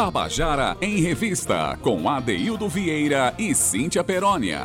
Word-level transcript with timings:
Tabajara 0.00 0.78
em 0.80 0.98
Revista, 1.02 1.78
com 1.82 2.08
Adeildo 2.08 2.70
Vieira 2.70 3.34
e 3.38 3.54
Cíntia 3.54 4.02
Perónia. 4.02 4.62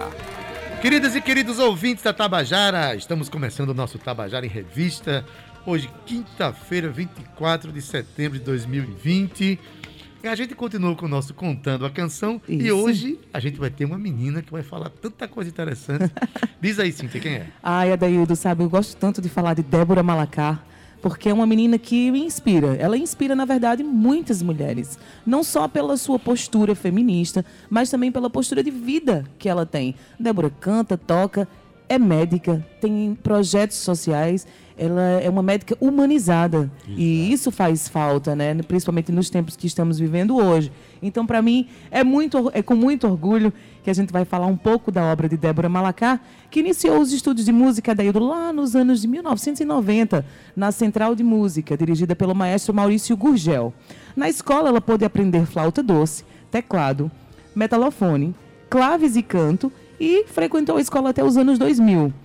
Queridas 0.81 1.13
e 1.13 1.19
queridos 1.19 1.59
ouvintes 1.59 2.05
da 2.05 2.13
Tabajara, 2.13 2.96
estamos 2.96 3.27
começando 3.27 3.71
o 3.71 3.73
nosso 3.73 3.99
Tabajara 3.99 4.45
em 4.45 4.49
Revista. 4.49 5.25
Hoje, 5.65 5.89
quinta-feira, 6.05 6.87
24 6.87 7.73
de 7.73 7.81
setembro 7.81 8.39
de 8.39 8.45
2020. 8.45 9.59
E 10.23 10.27
a 10.29 10.36
gente 10.36 10.55
continua 10.55 10.95
com 10.95 11.05
o 11.05 11.09
nosso 11.09 11.34
Contando 11.34 11.86
a 11.86 11.89
Canção. 11.89 12.41
Isso. 12.47 12.65
E 12.65 12.71
hoje 12.71 13.20
a 13.33 13.39
gente 13.41 13.59
vai 13.59 13.70
ter 13.70 13.83
uma 13.83 13.97
menina 13.97 14.41
que 14.41 14.54
vai 14.54 14.63
falar 14.63 14.89
tanta 14.89 15.27
coisa 15.27 15.49
interessante. 15.49 16.13
Diz 16.61 16.79
aí, 16.79 16.93
Cíntia, 16.93 17.20
quem 17.20 17.33
é? 17.33 17.47
Ai, 17.61 17.91
Adaildo, 17.91 18.38
sabe, 18.38 18.63
eu 18.63 18.70
gosto 18.70 18.95
tanto 18.95 19.21
de 19.21 19.27
falar 19.27 19.54
de 19.54 19.63
Débora 19.63 20.02
Malacar 20.02 20.65
porque 21.05 21.29
é 21.29 21.33
uma 21.35 21.45
menina 21.45 21.77
que 21.77 22.07
inspira. 22.07 22.75
Ela 22.77 22.97
inspira, 22.97 23.35
na 23.35 23.45
verdade, 23.45 23.83
muitas 23.83 24.41
mulheres. 24.41 24.97
Não 25.23 25.43
só 25.43 25.68
pela 25.68 25.97
sua 25.97 26.18
postura 26.18 26.73
feminista, 26.73 27.46
mas 27.69 27.91
também 27.91 28.11
pela 28.11 28.27
postura 28.27 28.63
de 28.63 28.71
vida 28.71 29.23
que 29.37 29.47
ela 29.47 29.68
tem. 29.68 29.93
Débora 30.19 30.49
canta, 30.49 30.97
toca, 30.97 31.47
é 31.87 31.99
médica, 31.99 32.66
tem 32.81 33.16
projetos 33.22 33.77
sociais 33.77 34.47
ela 34.78 35.02
é 35.22 35.30
uma 35.30 35.42
médica 35.42 35.78
humanizada. 35.80 36.70
Exato. 36.86 37.00
E 37.00 37.31
isso 37.31 37.52
faz 37.52 37.88
falta, 37.88 38.36
né? 38.36 38.53
principalmente 38.64 39.11
nos 39.11 39.30
tempos 39.30 39.56
que 39.56 39.67
estamos 39.67 39.97
vivendo 39.97 40.36
hoje. 40.36 40.72
Então, 41.02 41.25
para 41.25 41.42
mim, 41.42 41.67
é, 41.92 42.03
muito, 42.03 42.52
é 42.53 42.61
com 42.61 42.75
muito 42.75 43.08
orgulho 43.08 43.53
que 43.83 43.89
a 43.89 43.94
gente 43.94 44.11
vai 44.11 44.25
falar 44.25 44.47
um 44.47 44.58
pouco 44.58 44.92
da 44.92 45.03
obra 45.03 45.30
de 45.30 45.38
Débora 45.38 45.69
Malacar, 45.69 46.19
que 46.50 46.59
iniciou 46.59 47.00
os 47.00 47.14
estudos 47.14 47.45
de 47.45 47.52
música 47.52 47.94
da 47.94 48.03
Ildo 48.03 48.19
lá 48.19 48.52
nos 48.52 48.75
anos 48.75 49.02
de 49.02 49.08
1990, 49.08 50.25
na 50.56 50.72
Central 50.72 51.16
de 51.16 51.23
Música, 51.23 51.78
dirigida 51.78 52.16
pelo 52.16 52.33
maestro 52.33 52.73
Maurício 52.73 53.16
Gurgel. 53.16 53.73
Na 54.16 54.28
escola, 54.28 54.69
ela 54.69 54.81
pôde 54.81 55.05
aprender 55.05 55.45
flauta 55.45 55.83
doce, 55.83 56.23
teclado, 56.50 57.11
metalofone, 57.55 58.33
claves 58.69 59.16
e 59.16 59.21
canto, 59.21 59.71
e 59.99 60.25
frequentou 60.27 60.77
a 60.77 60.81
escola 60.81 61.11
até 61.11 61.23
os 61.23 61.38
anos 61.38 61.58
2000. 61.58 62.24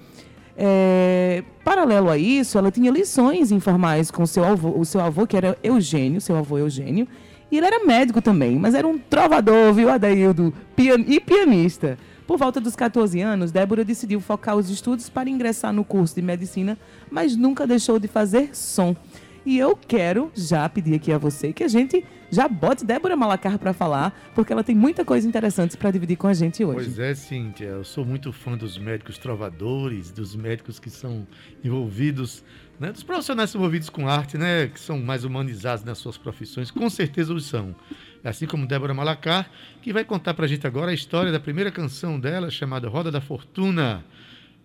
É, 0.63 1.43
paralelo 1.65 2.11
a 2.11 2.19
isso, 2.19 2.59
ela 2.59 2.71
tinha 2.71 2.91
lições 2.91 3.51
informais 3.51 4.11
com 4.11 4.27
seu 4.27 4.45
avô, 4.45 4.79
o 4.79 4.85
seu 4.85 5.01
avô, 5.01 5.27
que 5.27 5.35
era 5.35 5.57
Eugênio, 5.63 6.21
seu 6.21 6.37
avô 6.37 6.59
Eugênio, 6.59 7.09
e 7.51 7.57
ele 7.57 7.65
era 7.65 7.83
médico 7.83 8.21
também, 8.21 8.59
mas 8.59 8.75
era 8.75 8.87
um 8.87 8.99
trovador, 8.99 9.73
viu, 9.73 9.89
Adaildo? 9.89 10.53
Pian 10.77 10.99
e 11.07 11.19
pianista. 11.19 11.97
Por 12.27 12.37
volta 12.37 12.61
dos 12.61 12.77
14 12.77 13.19
anos, 13.23 13.51
Débora 13.51 13.83
decidiu 13.83 14.21
focar 14.21 14.55
os 14.55 14.69
estudos 14.69 15.09
para 15.09 15.31
ingressar 15.31 15.73
no 15.73 15.83
curso 15.83 16.15
de 16.15 16.21
medicina, 16.21 16.77
mas 17.11 17.35
nunca 17.35 17.67
deixou 17.67 17.99
de 17.99 18.07
fazer 18.07 18.51
som. 18.55 18.95
E 19.45 19.59
eu 19.59 19.75
quero 19.75 20.31
já 20.35 20.69
pedir 20.69 20.95
aqui 20.95 21.11
a 21.13 21.19
você 21.19 21.53
que 21.53 21.65
a 21.65 21.69
gente 21.69 22.05
já 22.31 22.47
bote 22.47 22.85
Débora 22.85 23.17
Malacar 23.17 23.59
para 23.59 23.73
falar, 23.73 24.15
porque 24.35 24.53
ela 24.53 24.63
tem 24.63 24.75
muita 24.75 25.05
coisa 25.05 25.27
interessante 25.27 25.77
para 25.77 25.91
dividir 25.91 26.17
com 26.17 26.29
a 26.29 26.35
gente 26.35 26.63
hoje. 26.63 26.87
Pois 26.87 26.99
é, 26.99 27.15
Cíntia. 27.15 27.67
Eu 27.67 27.85
sou 27.85 28.05
muito 28.05 28.33
fã 28.33 28.57
dos 28.57 28.77
médicos 28.77 29.17
trovadores, 29.19 30.11
dos 30.11 30.37
médicos 30.37 30.79
que 30.79 30.91
são 30.91 31.27
envolvidos, 31.65 32.45
né, 32.79 32.93
dos 32.93 33.03
profissionais 33.03 33.55
envolvidos 33.55 33.89
com 33.89 34.07
arte, 34.07 34.37
né, 34.37 34.69
que 34.69 34.79
são 34.79 34.99
mais 34.99 35.25
humanizados 35.25 35.85
nas 35.85 35.99
suas 35.99 36.19
profissões. 36.19 36.71
Com 36.71 36.89
certeza 36.91 37.33
os 37.33 37.47
são. 37.47 37.75
Assim 38.23 38.47
como 38.47 38.67
Débora 38.67 38.93
Malacar, 38.93 39.51
que 39.81 39.93
vai 39.93 40.05
contar 40.05 40.35
para 40.35 40.45
a 40.45 40.49
gente 40.49 40.67
agora 40.67 40.91
a 40.91 40.95
história 40.95 41.33
da 41.33 41.41
primeira 41.41 41.71
canção 41.71 42.21
dela, 42.21 42.51
chamada 42.51 42.89
Roda 42.89 43.11
da 43.11 43.23
Fortuna. 43.23 44.05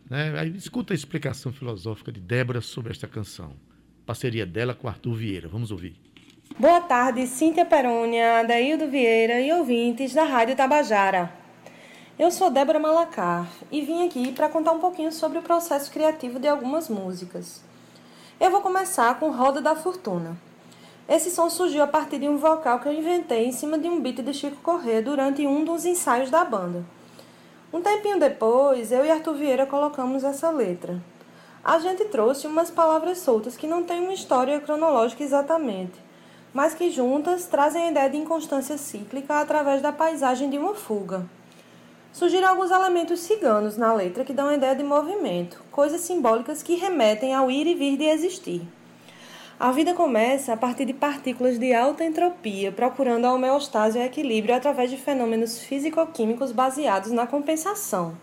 Né? 0.10 0.38
Aí 0.38 0.56
escuta 0.56 0.94
a 0.94 0.96
explicação 0.96 1.54
filosófica 1.54 2.12
de 2.12 2.20
Débora 2.20 2.60
sobre 2.60 2.92
esta 2.92 3.08
canção 3.08 3.54
parceria 4.06 4.46
dela 4.46 4.74
com 4.74 4.88
Arthur 4.88 5.16
Vieira. 5.16 5.48
Vamos 5.48 5.72
ouvir. 5.72 5.96
Boa 6.58 6.80
tarde, 6.80 7.28
Cíntia 7.28 7.66
Perônia, 7.66 8.40
Adaildo 8.40 8.88
Vieira 8.88 9.42
e 9.42 9.52
ouvintes 9.52 10.14
da 10.14 10.24
Rádio 10.24 10.56
Tabajara. 10.56 11.34
Eu 12.18 12.32
sou 12.32 12.50
Débora 12.50 12.80
Malacar 12.80 13.52
e 13.70 13.82
vim 13.82 14.06
aqui 14.06 14.32
para 14.32 14.48
contar 14.48 14.72
um 14.72 14.80
pouquinho 14.80 15.12
sobre 15.12 15.38
o 15.38 15.42
processo 15.42 15.92
criativo 15.92 16.40
de 16.40 16.48
algumas 16.48 16.88
músicas. 16.88 17.62
Eu 18.40 18.52
vou 18.52 18.62
começar 18.62 19.20
com 19.20 19.32
Roda 19.32 19.60
da 19.60 19.76
Fortuna. 19.76 20.38
Esse 21.10 21.30
som 21.30 21.50
surgiu 21.50 21.84
a 21.84 21.88
partir 21.88 22.20
de 22.20 22.30
um 22.30 22.38
vocal 22.38 22.80
que 22.80 22.88
eu 22.88 22.94
inventei 22.94 23.46
em 23.46 23.52
cima 23.52 23.78
de 23.78 23.90
um 23.90 24.00
beat 24.00 24.22
de 24.22 24.34
Chico 24.34 24.58
Corrêa 24.62 25.02
durante 25.02 25.46
um 25.46 25.66
dos 25.66 25.84
ensaios 25.86 26.30
da 26.30 26.46
banda. 26.46 26.86
Um 27.74 27.82
tempinho 27.82 28.20
depois, 28.20 28.92
eu 28.92 29.06
e 29.06 29.12
Arthur 29.12 29.34
Vieira 29.34 29.66
colocamos 29.66 30.24
essa 30.24 30.50
letra, 30.50 31.02
a 31.66 31.80
gente 31.80 32.06
trouxe 32.06 32.46
umas 32.46 32.70
palavras 32.70 33.18
soltas 33.18 33.58
que 33.58 33.66
não 33.66 33.82
têm 33.82 34.00
uma 34.00 34.14
história 34.14 34.60
cronológica 34.60 35.24
exatamente, 35.24 36.00
mas 36.54 36.76
que 36.76 36.92
juntas 36.92 37.48
trazem 37.48 37.86
a 37.86 37.90
ideia 37.90 38.08
de 38.08 38.18
inconstância 38.18 38.78
cíclica 38.78 39.40
através 39.40 39.82
da 39.82 39.92
paisagem 39.92 40.48
de 40.48 40.60
uma 40.60 40.76
fuga. 40.76 41.26
Surgiram 42.14 42.50
alguns 42.50 42.70
elementos 42.70 43.22
ciganos 43.22 43.78
na 43.78 43.92
letra 43.92 44.24
que 44.24 44.32
dão 44.32 44.50
a 44.50 44.54
ideia 44.54 44.76
de 44.76 44.84
movimento, 44.84 45.64
coisas 45.72 46.02
simbólicas 46.02 46.62
que 46.62 46.76
remetem 46.76 47.34
ao 47.34 47.50
ir 47.50 47.66
e 47.66 47.74
vir 47.74 47.98
de 47.98 48.06
existir. 48.06 48.62
A 49.60 49.72
vida 49.72 49.96
começa 49.96 50.54
a 50.54 50.58
partir 50.58 50.86
de 50.86 50.94
partículas 50.94 51.58
de 51.58 51.74
alta 51.74 52.06
entropia, 52.06 52.72
procurando 52.72 53.26
a 53.26 53.34
homeostase 53.34 53.98
e 53.98 54.02
o 54.02 54.06
equilíbrio 54.06 54.54
através 54.54 54.92
de 54.92 54.98
fenômenos 54.98 55.60
físico-químicos 55.62 56.52
baseados 56.52 57.12
na 57.12 57.26
compensação. 57.26 58.16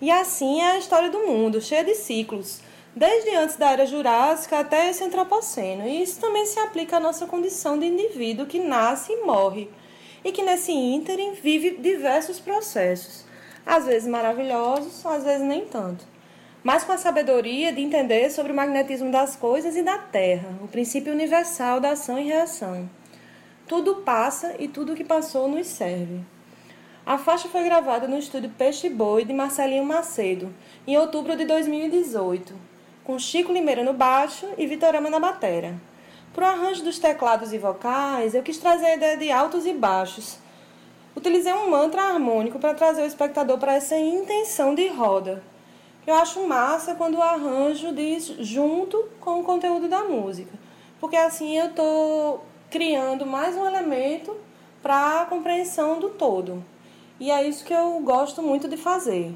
E 0.00 0.10
assim 0.10 0.60
é 0.60 0.72
a 0.72 0.78
história 0.78 1.10
do 1.10 1.26
mundo, 1.26 1.60
cheia 1.60 1.84
de 1.84 1.94
ciclos, 1.94 2.60
desde 2.96 3.34
antes 3.36 3.56
da 3.56 3.70
era 3.70 3.84
jurássica 3.84 4.58
até 4.58 4.88
esse 4.88 5.04
antropoceno. 5.04 5.86
E 5.86 6.02
isso 6.02 6.18
também 6.20 6.46
se 6.46 6.58
aplica 6.58 6.96
à 6.96 7.00
nossa 7.00 7.26
condição 7.26 7.78
de 7.78 7.86
indivíduo 7.86 8.46
que 8.46 8.58
nasce 8.58 9.12
e 9.12 9.24
morre, 9.24 9.70
e 10.24 10.32
que 10.32 10.42
nesse 10.42 10.72
ínterim 10.72 11.32
vive 11.32 11.76
diversos 11.76 12.40
processos, 12.40 13.24
às 13.64 13.84
vezes 13.84 14.08
maravilhosos, 14.08 15.04
às 15.04 15.22
vezes 15.22 15.46
nem 15.46 15.66
tanto. 15.66 16.04
Mas 16.62 16.84
com 16.84 16.92
a 16.92 16.98
sabedoria 16.98 17.72
de 17.72 17.80
entender 17.80 18.30
sobre 18.30 18.52
o 18.52 18.54
magnetismo 18.54 19.10
das 19.10 19.34
coisas 19.34 19.76
e 19.76 19.82
da 19.82 19.98
Terra, 19.98 20.48
o 20.62 20.68
princípio 20.68 21.12
universal 21.12 21.80
da 21.80 21.90
ação 21.90 22.18
e 22.18 22.24
reação. 22.24 22.88
Tudo 23.66 23.96
passa 23.96 24.54
e 24.58 24.68
tudo 24.68 24.94
que 24.94 25.04
passou 25.04 25.48
nos 25.48 25.66
serve. 25.66 26.20
A 27.06 27.16
faixa 27.16 27.48
foi 27.48 27.64
gravada 27.64 28.06
no 28.06 28.18
estúdio 28.18 28.52
Peixe 28.58 28.90
Boi 28.90 29.24
de 29.24 29.32
Marcelinho 29.32 29.84
Macedo, 29.84 30.54
em 30.86 30.98
outubro 30.98 31.34
de 31.34 31.46
2018, 31.46 32.54
com 33.02 33.18
Chico 33.18 33.50
Limeira 33.50 33.82
no 33.82 33.94
baixo 33.94 34.46
e 34.58 34.66
Vitorama 34.66 35.08
na 35.08 35.18
batera. 35.18 35.74
Para 36.34 36.44
o 36.44 36.50
arranjo 36.50 36.84
dos 36.84 36.98
teclados 36.98 37.54
e 37.54 37.58
vocais, 37.58 38.34
eu 38.34 38.42
quis 38.42 38.58
trazer 38.58 38.84
a 38.84 38.94
ideia 38.96 39.16
de 39.16 39.30
altos 39.30 39.64
e 39.64 39.72
baixos. 39.72 40.38
Utilizei 41.16 41.54
um 41.54 41.70
mantra 41.70 42.02
harmônico 42.02 42.58
para 42.58 42.74
trazer 42.74 43.02
o 43.02 43.06
espectador 43.06 43.56
para 43.56 43.74
essa 43.74 43.96
intenção 43.96 44.74
de 44.74 44.86
roda. 44.88 45.42
Eu 46.06 46.14
acho 46.14 46.46
massa 46.46 46.94
quando 46.94 47.16
o 47.16 47.22
arranjo 47.22 47.94
diz 47.94 48.26
junto 48.40 49.08
com 49.20 49.40
o 49.40 49.44
conteúdo 49.44 49.88
da 49.88 50.04
música, 50.04 50.52
porque 51.00 51.16
assim 51.16 51.56
eu 51.56 51.66
estou 51.66 52.44
criando 52.70 53.26
mais 53.26 53.56
um 53.56 53.66
elemento 53.66 54.36
para 54.82 55.22
a 55.22 55.24
compreensão 55.24 55.98
do 55.98 56.10
todo. 56.10 56.62
E 57.20 57.30
é 57.30 57.46
isso 57.46 57.62
que 57.66 57.74
eu 57.74 58.00
gosto 58.00 58.42
muito 58.42 58.66
de 58.66 58.78
fazer. 58.78 59.34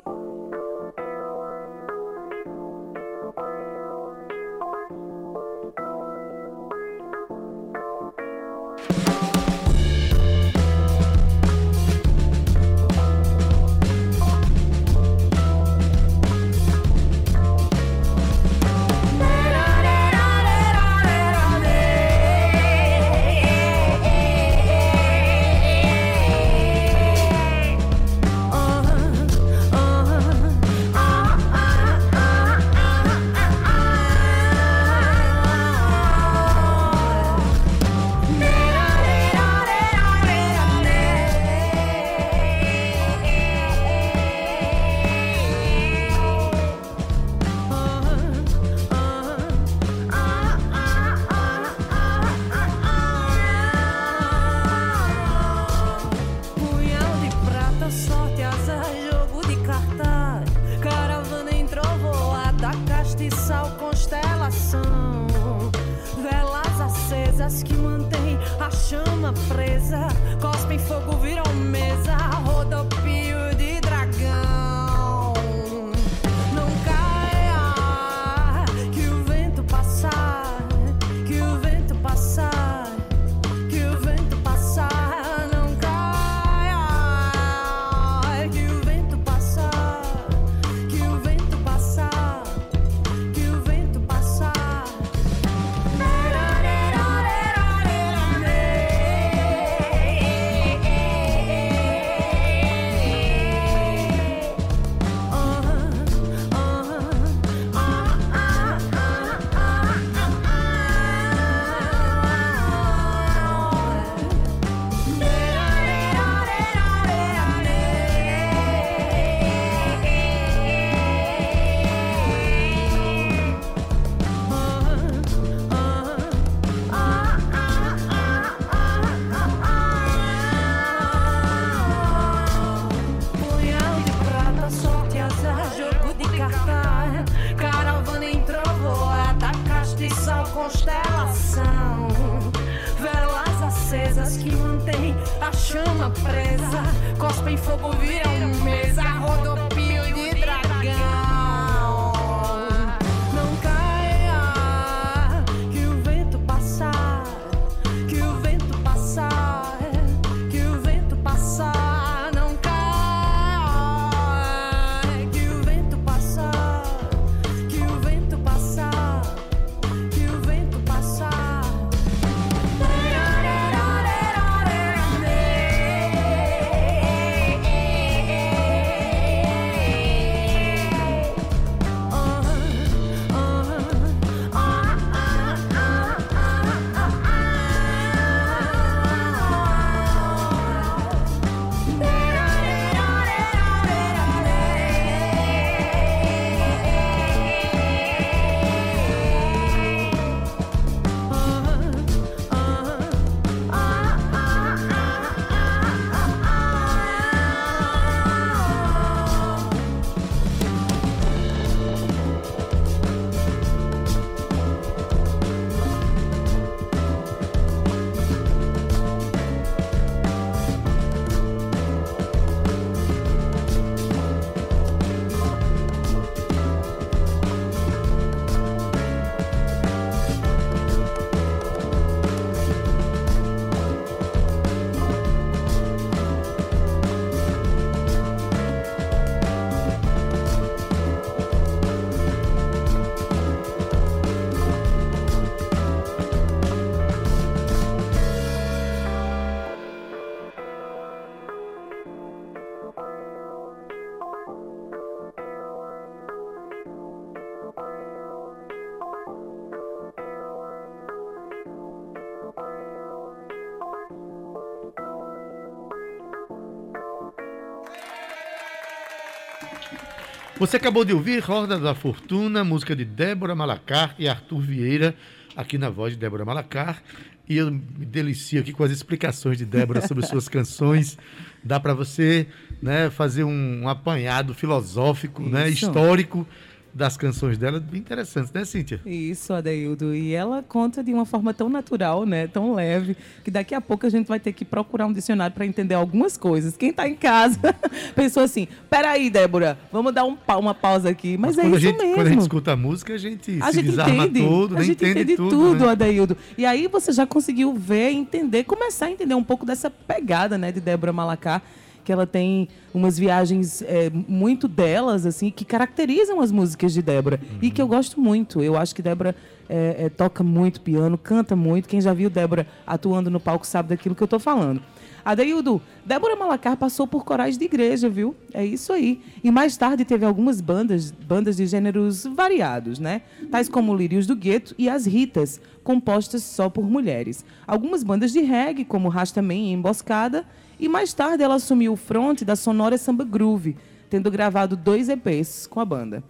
Você 270.65 270.79
acabou 270.79 271.05
de 271.05 271.13
ouvir 271.13 271.41
Roda 271.41 271.79
da 271.79 271.95
Fortuna, 271.95 272.65
música 272.65 272.97
de 272.97 273.05
Débora 273.05 273.55
Malacar 273.55 274.15
e 274.19 274.27
Arthur 274.27 274.63
Vieira, 274.63 275.15
aqui 275.55 275.77
na 275.77 275.91
voz 275.91 276.15
de 276.15 276.19
Débora 276.19 276.43
Malacar. 276.43 277.03
E 277.47 277.59
eu 277.59 277.71
me 277.71 278.07
delicio 278.07 278.63
aqui 278.63 278.73
com 278.73 278.83
as 278.83 278.91
explicações 278.91 279.59
de 279.59 279.67
Débora 279.67 280.09
sobre 280.09 280.25
suas 280.25 280.49
canções. 280.49 281.19
Dá 281.63 281.79
para 281.79 281.93
você 281.93 282.47
né, 282.81 283.11
fazer 283.11 283.45
um, 283.45 283.87
apanhado 283.87 284.55
filosófico, 284.55 285.43
né, 285.43 285.69
histórico 285.69 286.49
das 286.95 287.17
canções 287.17 287.59
dela, 287.59 287.81
bem 287.81 288.01
interessantes, 288.01 288.53
né, 288.53 288.65
Cíntia? 288.65 289.01
Isso, 289.05 289.53
Adeildo. 289.53 290.15
E 290.15 290.33
ela 290.33 290.63
conta 290.63 291.03
de 291.03 291.13
uma 291.13 291.25
forma 291.25 291.53
tão 291.53 291.69
natural, 291.69 292.25
né? 292.25 292.47
Tão 292.47 292.73
leve, 292.75 293.17
que 293.43 293.51
daqui 293.51 293.75
a 293.75 293.81
pouco 293.81 294.07
a 294.07 294.09
gente 294.09 294.29
vai 294.29 294.39
ter 294.39 294.53
que 294.53 294.65
procurar 294.65 295.07
um 295.07 295.13
dicionário 295.13 295.55
para 295.55 295.67
entender 295.67 295.95
algumas 295.95 296.37
coisas. 296.37 296.77
Quem 296.77 296.91
está 296.91 297.09
em 297.09 297.17
casa 297.17 297.59
pensou 298.15 298.43
assim: 298.43 298.69
peraí, 298.89 299.29
Débora, 299.29 299.77
vamos 299.93 300.15
dar 300.15 300.25
um 300.25 300.37
uma 300.59 300.75
pausa 300.75 301.09
aqui. 301.09 301.37
Mas, 301.37 301.59
é 301.59 301.63
quando, 301.63 301.75
a 301.75 301.79
isso 301.79 301.87
gente, 301.87 301.99
mesmo. 301.99 302.15
quando 302.15 302.27
a 302.27 302.31
gente 302.31 302.41
escuta 302.43 302.73
a 302.73 302.77
música, 302.77 303.15
a 303.15 303.19
gente 303.19 303.59
A 303.61 303.73
se 303.73 303.83
gente 303.83 304.01
entende, 304.01 304.41
todo, 304.41 304.77
a 304.77 304.79
né? 304.79 304.85
gente 304.85 304.97
entende, 304.97 305.21
entende 305.21 305.37
tudo. 305.37 305.51
tudo, 305.51 305.87
né? 305.87 305.93
Adaildo. 305.93 306.37
E 306.57 306.65
aí 306.65 306.87
você 306.87 307.13
já 307.13 307.27
conseguiu 307.27 307.75
ver, 307.75 308.11
entender, 308.11 308.65
começar 308.65 309.07
a 309.07 309.11
entender 309.11 309.35
um 309.35 309.43
pouco 309.43 309.67
dessa 309.67 309.91
pegada, 309.91 310.57
né, 310.57 310.71
de 310.71 310.81
Débora 310.81 311.13
Malacar, 311.13 311.63
que 312.05 312.13
ela 312.13 312.27
tem 312.27 312.69
umas 312.93 313.19
viagens 313.19 313.83
é, 313.83 314.11
muito 314.11 314.69
delas, 314.69 315.25
assim, 315.27 315.51
que 315.51 315.65
caracterizam 315.65 316.41
as 316.41 316.53
músicas 316.53 316.93
de 316.93 317.03
Débora 317.03 317.41
e 317.63 317.71
que 317.71 317.81
eu 317.81 317.89
gosto 317.89 318.21
muito. 318.21 318.63
Eu 318.63 318.77
acho 318.77 318.95
que 318.95 319.03
Débora 319.03 319.35
é, 319.69 320.05
é, 320.05 320.09
toca 320.09 320.45
muito 320.45 320.81
piano, 320.81 321.17
canta 321.17 321.57
muito. 321.57 321.89
Quem 321.89 322.01
já 322.01 322.13
viu 322.13 322.29
Débora 322.29 322.67
atuando 322.87 323.31
no 323.31 323.41
palco 323.41 323.67
sabe 323.67 323.89
daquilo 323.89 324.15
que 324.15 324.23
eu 324.23 324.29
tô 324.29 324.39
falando. 324.39 324.83
Adeildo, 325.25 325.81
Débora 326.05 326.37
Malacar 326.37 326.77
passou 326.77 327.07
por 327.07 327.25
corais 327.25 327.57
de 327.57 327.65
igreja, 327.65 328.11
viu? 328.11 328.37
É 328.53 328.65
isso 328.65 328.93
aí. 328.93 329.23
E 329.43 329.51
mais 329.51 329.75
tarde 329.75 330.05
teve 330.05 330.27
algumas 330.27 330.61
bandas, 330.61 331.11
bandas 331.11 331.57
de 331.57 331.67
gêneros 331.67 332.25
variados, 332.25 332.99
né? 332.99 333.23
Tais 333.51 333.67
como 333.67 333.97
Lírios 333.97 334.27
do 334.27 334.37
Gueto 334.37 334.75
e 334.77 334.87
As 334.87 335.07
Ritas, 335.07 335.59
compostas 335.83 336.43
só 336.43 336.69
por 336.69 336.85
mulheres. 336.85 337.43
Algumas 337.67 338.03
bandas 338.05 338.33
de 338.33 338.41
reggae, 338.41 338.85
como 338.85 339.09
Rastaman 339.09 339.55
e 339.55 339.73
Emboscada. 339.73 340.45
E 340.85 340.89
mais 340.89 341.15
tarde 341.15 341.43
ela 341.43 341.55
assumiu 341.55 341.95
o 341.95 341.97
front 341.97 342.43
da 342.43 342.55
Sonora 342.55 342.99
Samba 342.99 343.25
Groove, 343.25 343.75
tendo 344.11 344.31
gravado 344.31 344.77
dois 344.77 345.09
EPs 345.09 345.67
com 345.67 345.81
a 345.81 345.85
banda. 345.85 346.23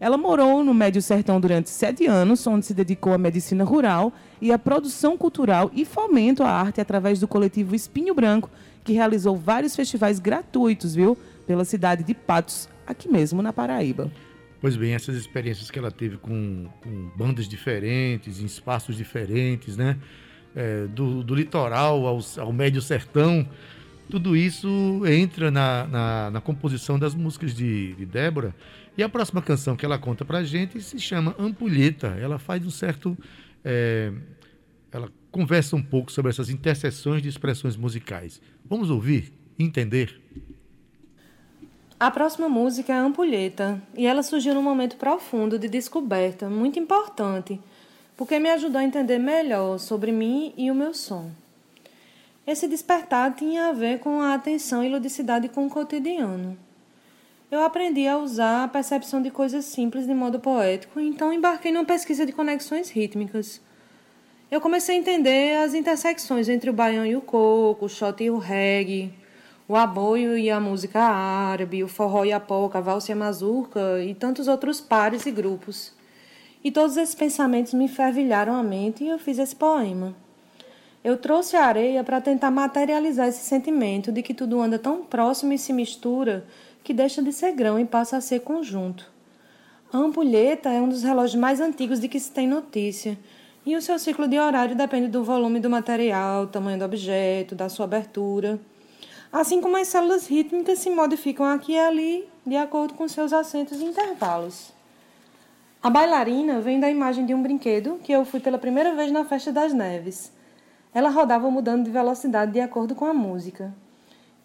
Ela 0.00 0.18
morou 0.18 0.64
no 0.64 0.74
Médio 0.74 1.00
Sertão 1.00 1.40
durante 1.40 1.70
sete 1.70 2.06
anos, 2.06 2.44
onde 2.44 2.66
se 2.66 2.74
dedicou 2.74 3.12
à 3.12 3.18
medicina 3.18 3.62
rural 3.62 4.12
e 4.40 4.50
à 4.50 4.58
produção 4.58 5.16
cultural 5.16 5.70
e 5.72 5.84
fomento 5.84 6.42
à 6.42 6.50
arte 6.50 6.80
através 6.80 7.20
do 7.20 7.28
coletivo 7.28 7.72
Espinho 7.72 8.12
Branco, 8.12 8.50
que 8.82 8.92
realizou 8.92 9.36
vários 9.36 9.76
festivais 9.76 10.18
gratuitos, 10.18 10.92
viu? 10.92 11.16
Pela 11.46 11.64
cidade 11.64 12.02
de 12.02 12.12
Patos, 12.12 12.68
aqui 12.84 13.08
mesmo 13.08 13.40
na 13.40 13.52
Paraíba. 13.52 14.10
Pois 14.60 14.74
bem, 14.74 14.92
essas 14.92 15.14
experiências 15.14 15.70
que 15.70 15.78
ela 15.78 15.92
teve 15.92 16.16
com, 16.16 16.66
com 16.82 17.12
bandas 17.16 17.46
diferentes, 17.46 18.40
em 18.40 18.44
espaços 18.44 18.96
diferentes, 18.96 19.76
né? 19.76 19.96
é, 20.54 20.86
do, 20.86 21.22
do, 21.22 21.34
litoral 21.34 22.06
ao, 22.06 22.20
ao, 22.38 22.52
médio 22.52 22.80
sertão. 22.82 23.46
Tudo 24.10 24.36
isso 24.36 24.68
entra 25.06 25.50
na, 25.50 25.86
na, 25.86 26.30
na 26.32 26.40
composição 26.40 26.98
das 26.98 27.14
músicas 27.14 27.54
de, 27.54 27.94
de, 27.94 28.04
Débora. 28.04 28.54
E 28.98 29.02
a 29.02 29.08
próxima 29.08 29.40
canção 29.40 29.76
que 29.76 29.84
ela 29.84 29.98
conta 29.98 30.24
pra 30.24 30.42
gente 30.42 30.80
se 30.82 30.98
chama 30.98 31.34
Ampulheta. 31.38 32.08
Ela 32.20 32.38
faz 32.38 32.66
um 32.66 32.70
certo. 32.70 33.16
É, 33.64 34.12
ela 34.90 35.08
conversa 35.30 35.76
um 35.76 35.82
pouco 35.82 36.10
sobre 36.10 36.30
essas 36.30 36.50
interseções 36.50 37.22
de 37.22 37.28
expressões 37.28 37.76
musicais. 37.76 38.40
Vamos 38.68 38.90
ouvir, 38.90 39.32
entender. 39.58 40.20
A 41.98 42.10
próxima 42.10 42.48
música 42.48 42.92
é 42.92 42.96
Ampulheta 42.96 43.80
e 43.94 44.06
ela 44.06 44.22
surgiu 44.22 44.54
num 44.54 44.62
momento 44.62 44.96
profundo 44.96 45.58
de 45.58 45.68
descoberta, 45.68 46.48
muito 46.48 46.78
importante, 46.78 47.60
porque 48.16 48.38
me 48.40 48.48
ajudou 48.48 48.80
a 48.80 48.84
entender 48.84 49.18
melhor 49.18 49.78
sobre 49.78 50.10
mim 50.10 50.52
e 50.56 50.70
o 50.70 50.74
meu 50.74 50.94
som. 50.94 51.30
Esse 52.50 52.66
despertar 52.66 53.34
tinha 53.34 53.68
a 53.68 53.72
ver 53.72 54.00
com 54.00 54.20
a 54.20 54.34
atenção 54.34 54.82
e 54.82 54.88
ludicidade 54.88 55.48
com 55.48 55.66
o 55.66 55.70
cotidiano. 55.70 56.58
Eu 57.50 57.62
aprendi 57.62 58.08
a 58.08 58.18
usar 58.18 58.64
a 58.64 58.68
percepção 58.68 59.22
de 59.22 59.30
coisas 59.30 59.64
simples 59.64 60.06
de 60.06 60.14
modo 60.14 60.40
poético, 60.40 60.98
então 60.98 61.32
embarquei 61.32 61.70
numa 61.70 61.84
pesquisa 61.84 62.26
de 62.26 62.32
conexões 62.32 62.90
rítmicas 62.90 63.60
eu 64.50 64.60
comecei 64.60 64.96
a 64.96 64.98
entender 64.98 65.58
as 65.58 65.74
intersecções 65.74 66.48
entre 66.48 66.68
o 66.68 66.72
baião 66.72 67.06
e 67.06 67.14
o 67.14 67.20
coco, 67.20 67.86
o 67.86 67.88
shot 67.88 68.20
e 68.20 68.30
o 68.30 68.36
reggae, 68.36 69.14
o 69.68 69.76
aboio 69.76 70.36
e 70.36 70.50
a 70.50 70.58
música 70.58 70.98
árabe, 70.98 71.84
o 71.84 71.88
forró 71.88 72.24
e 72.24 72.32
a 72.32 72.40
polca, 72.40 72.78
a 72.78 72.80
valsa 72.80 73.12
e 73.12 73.14
a 73.14 73.16
mazurca 73.16 74.02
e 74.02 74.12
tantos 74.12 74.48
outros 74.48 74.80
pares 74.80 75.24
e 75.24 75.30
grupos. 75.30 75.92
E 76.64 76.72
todos 76.72 76.96
esses 76.96 77.14
pensamentos 77.14 77.72
me 77.72 77.86
fervilharam 77.86 78.56
a 78.56 78.62
mente 78.62 79.04
e 79.04 79.08
eu 79.08 79.20
fiz 79.20 79.38
esse 79.38 79.54
poema. 79.54 80.16
Eu 81.02 81.16
trouxe 81.16 81.56
a 81.56 81.64
areia 81.64 82.04
para 82.04 82.20
tentar 82.20 82.50
materializar 82.50 83.26
esse 83.26 83.42
sentimento 83.42 84.12
de 84.12 84.22
que 84.22 84.34
tudo 84.34 84.60
anda 84.60 84.78
tão 84.78 85.02
próximo 85.02 85.52
e 85.54 85.58
se 85.58 85.72
mistura 85.72 86.44
que 86.84 86.92
deixa 86.92 87.22
de 87.22 87.32
ser 87.32 87.52
grão 87.52 87.78
e 87.78 87.86
passa 87.86 88.18
a 88.18 88.20
ser 88.20 88.40
conjunto. 88.40 89.10
A 89.90 89.96
ampulheta 89.96 90.68
é 90.68 90.80
um 90.80 90.88
dos 90.90 91.02
relógios 91.02 91.40
mais 91.40 91.58
antigos 91.58 92.00
de 92.00 92.06
que 92.06 92.20
se 92.20 92.30
tem 92.30 92.46
notícia 92.46 93.18
e 93.64 93.74
o 93.74 93.80
seu 93.80 93.98
ciclo 93.98 94.28
de 94.28 94.38
horário 94.38 94.76
depende 94.76 95.08
do 95.08 95.24
volume 95.24 95.58
do 95.58 95.70
material, 95.70 96.46
tamanho 96.46 96.78
do 96.78 96.84
objeto, 96.84 97.54
da 97.54 97.70
sua 97.70 97.86
abertura. 97.86 98.60
Assim 99.32 99.60
como 99.62 99.78
as 99.78 99.88
células 99.88 100.26
rítmicas 100.26 100.80
se 100.80 100.90
modificam 100.90 101.46
aqui 101.46 101.72
e 101.72 101.78
ali 101.78 102.28
de 102.44 102.56
acordo 102.56 102.92
com 102.92 103.08
seus 103.08 103.32
assentos 103.32 103.80
e 103.80 103.84
intervalos. 103.84 104.70
A 105.82 105.88
bailarina 105.88 106.60
vem 106.60 106.78
da 106.78 106.90
imagem 106.90 107.24
de 107.24 107.32
um 107.32 107.42
brinquedo 107.42 107.98
que 108.04 108.12
eu 108.12 108.22
fui 108.26 108.38
pela 108.38 108.58
primeira 108.58 108.94
vez 108.94 109.10
na 109.10 109.24
Festa 109.24 109.50
das 109.50 109.72
Neves. 109.72 110.30
Ela 110.92 111.08
rodava 111.08 111.50
mudando 111.50 111.84
de 111.84 111.90
velocidade 111.90 112.52
de 112.52 112.60
acordo 112.60 112.94
com 112.94 113.04
a 113.04 113.14
música. 113.14 113.72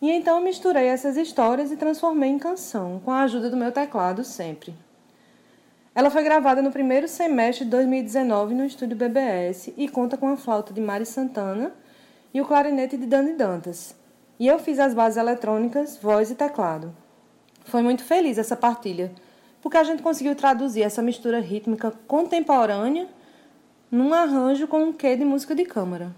E 0.02 0.12
então 0.12 0.42
misturei 0.42 0.86
essas 0.86 1.18
histórias 1.18 1.72
e 1.72 1.78
transformei 1.78 2.30
em 2.30 2.38
canção, 2.38 3.02
com 3.04 3.12
a 3.12 3.22
ajuda 3.22 3.50
do 3.50 3.58
meu 3.58 3.72
teclado 3.72 4.24
sempre. 4.24 4.76
Ela 5.96 6.10
foi 6.10 6.24
gravada 6.24 6.62
no 6.62 6.72
primeiro 6.72 7.08
semestre 7.08 7.64
de 7.64 7.72
2019 7.72 8.54
no 8.54 8.66
estúdio 8.66 8.98
BBS 8.98 9.74
e 9.78 9.88
conta 9.88 10.18
com 10.18 10.28
a 10.28 10.36
flauta 10.36 10.74
de 10.74 10.82
Mari 10.82 11.06
Santana 11.06 11.72
e 12.34 12.42
o 12.42 12.46
clarinete 12.46 12.98
de 12.98 13.06
Dani 13.06 13.34
Dantas. 13.34 13.96
E 14.38 14.46
eu 14.46 14.60
fiz 14.60 14.78
as 14.78 14.94
bases 14.94 15.18
eletrônicas, 15.18 15.98
voz 15.98 16.30
e 16.30 16.36
teclado. 16.36 16.94
Foi 17.64 17.82
muito 17.82 18.04
feliz 18.04 18.38
essa 18.38 18.58
partilha, 18.58 19.12
porque 19.62 19.78
a 19.78 19.84
gente 19.86 20.04
conseguiu 20.04 20.36
traduzir 20.36 20.84
essa 20.84 21.02
mistura 21.02 21.40
rítmica 21.40 21.94
contemporânea 22.06 23.08
num 23.90 24.14
arranjo 24.14 24.68
com 24.68 24.84
um 24.84 24.94
quê 24.94 25.16
de 25.16 25.24
música 25.24 25.56
de 25.56 25.64
câmara. 25.64 26.14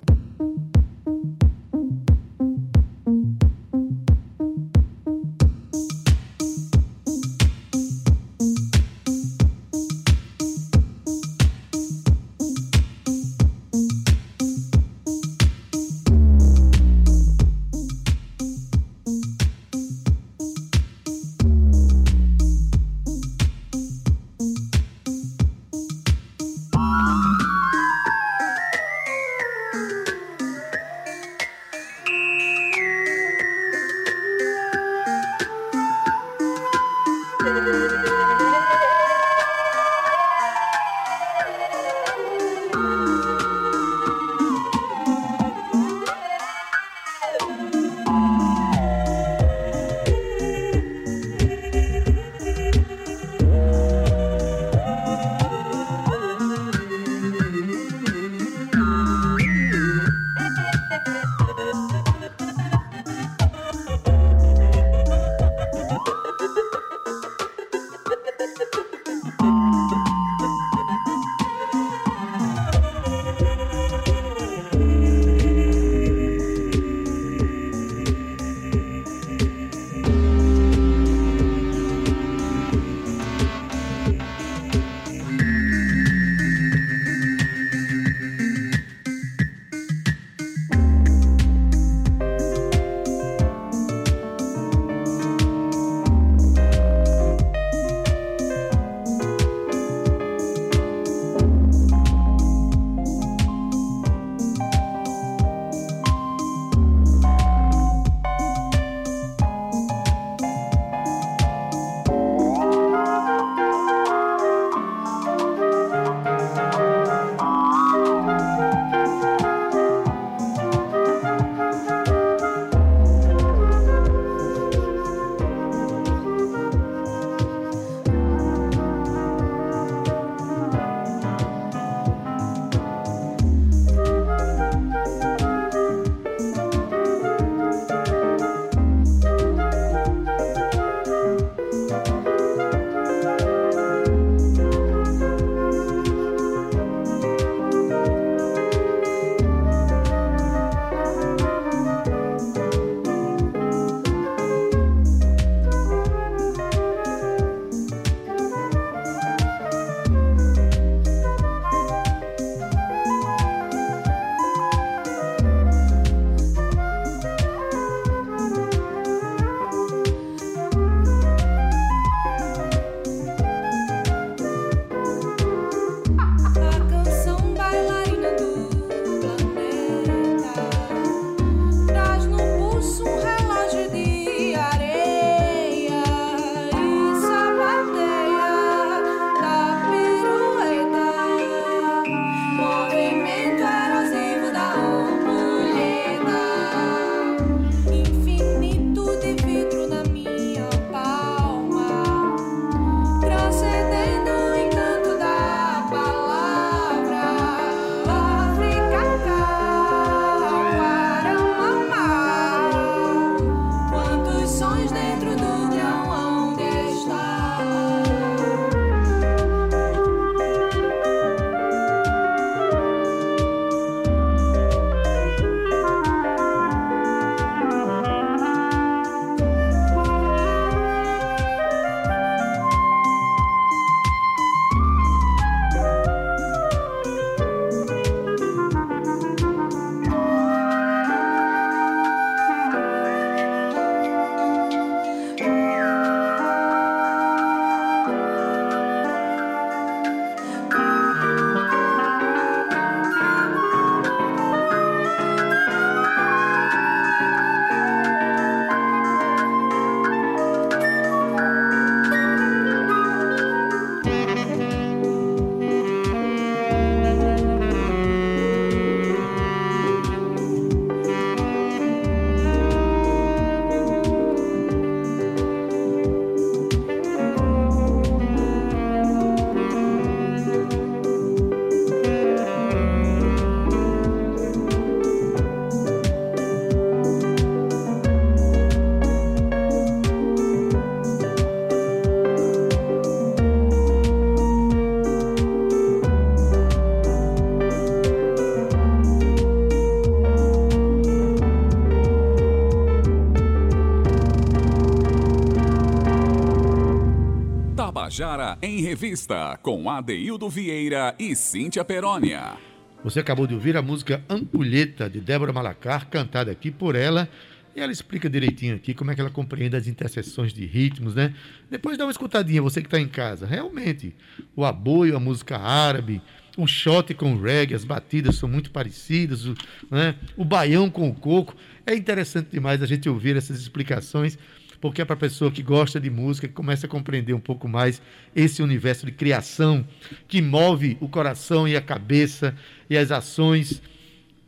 Tabajara 308.18 308.58
em 308.64 308.82
Revista, 308.82 309.60
com 309.62 309.88
Adeildo 309.88 310.50
Vieira 310.50 311.14
e 311.20 311.36
Cíntia 311.36 311.86
Perónia. 311.86 312.58
Você 313.04 313.20
acabou 313.20 313.46
de 313.46 313.54
ouvir 313.54 313.78
a 313.78 313.82
música 313.84 314.24
Ampulheta, 314.28 315.08
de 315.08 315.22
Débora 315.22 315.54
Malacar, 315.54 316.10
cantada 316.10 316.52
aqui 316.52 316.72
por 316.72 316.96
ela. 316.96 317.30
E 317.76 317.80
ela 317.80 317.92
explica 317.92 318.28
direitinho 318.28 318.76
aqui 318.76 318.96
como 318.96 319.12
é 319.12 319.16
que 319.16 319.22
ela 319.22 319.30
compreende 319.30 319.76
as 319.76 319.86
interseções 319.86 320.52
de 320.52 320.66
ritmos, 320.66 321.14
né? 321.14 321.36
Depois 321.70 321.96
dá 321.96 322.06
uma 322.06 322.12
escutadinha, 322.12 322.60
você 322.60 322.82
que 322.82 322.88
está 322.88 323.00
em 323.00 323.08
casa. 323.08 323.46
Realmente, 323.46 324.16
o 324.56 324.66
aboio, 324.66 325.16
a 325.16 325.20
música 325.20 325.60
árabe, 325.60 326.20
o 326.58 326.66
shot 326.66 327.14
com 327.14 327.36
o 327.36 327.42
reggae, 327.42 327.76
as 327.76 327.86
batidas 327.86 328.36
são 328.36 328.50
muito 328.50 328.72
parecidas, 328.72 329.46
o, 329.46 329.54
né? 329.92 330.16
o 330.36 330.44
baião 330.44 330.90
com 330.90 331.08
o 331.08 331.14
coco. 331.14 331.56
É 331.86 331.94
interessante 331.94 332.50
demais 332.52 332.82
a 332.82 332.88
gente 332.88 333.08
ouvir 333.08 333.38
essas 333.38 333.60
explicações, 333.60 334.40
porque 334.80 335.02
é 335.02 335.06
para 335.06 335.16
a 335.16 335.20
pessoa 335.20 335.52
que 335.52 335.62
gosta 335.62 336.00
de 336.00 336.10
música, 336.10 336.48
que 336.48 336.54
começa 336.54 336.86
a 336.86 336.90
compreender 336.90 337.34
um 337.34 337.40
pouco 337.40 337.68
mais 337.68 338.02
esse 338.36 338.62
universo 338.62 339.06
de 339.06 339.12
criação 339.12 339.86
que 340.28 340.42
move 340.42 340.98
o 341.00 341.08
coração 341.08 341.68
e 341.68 341.76
a 341.76 341.82
cabeça 341.82 342.56
e 342.90 342.98
as 342.98 343.12
ações 343.12 343.82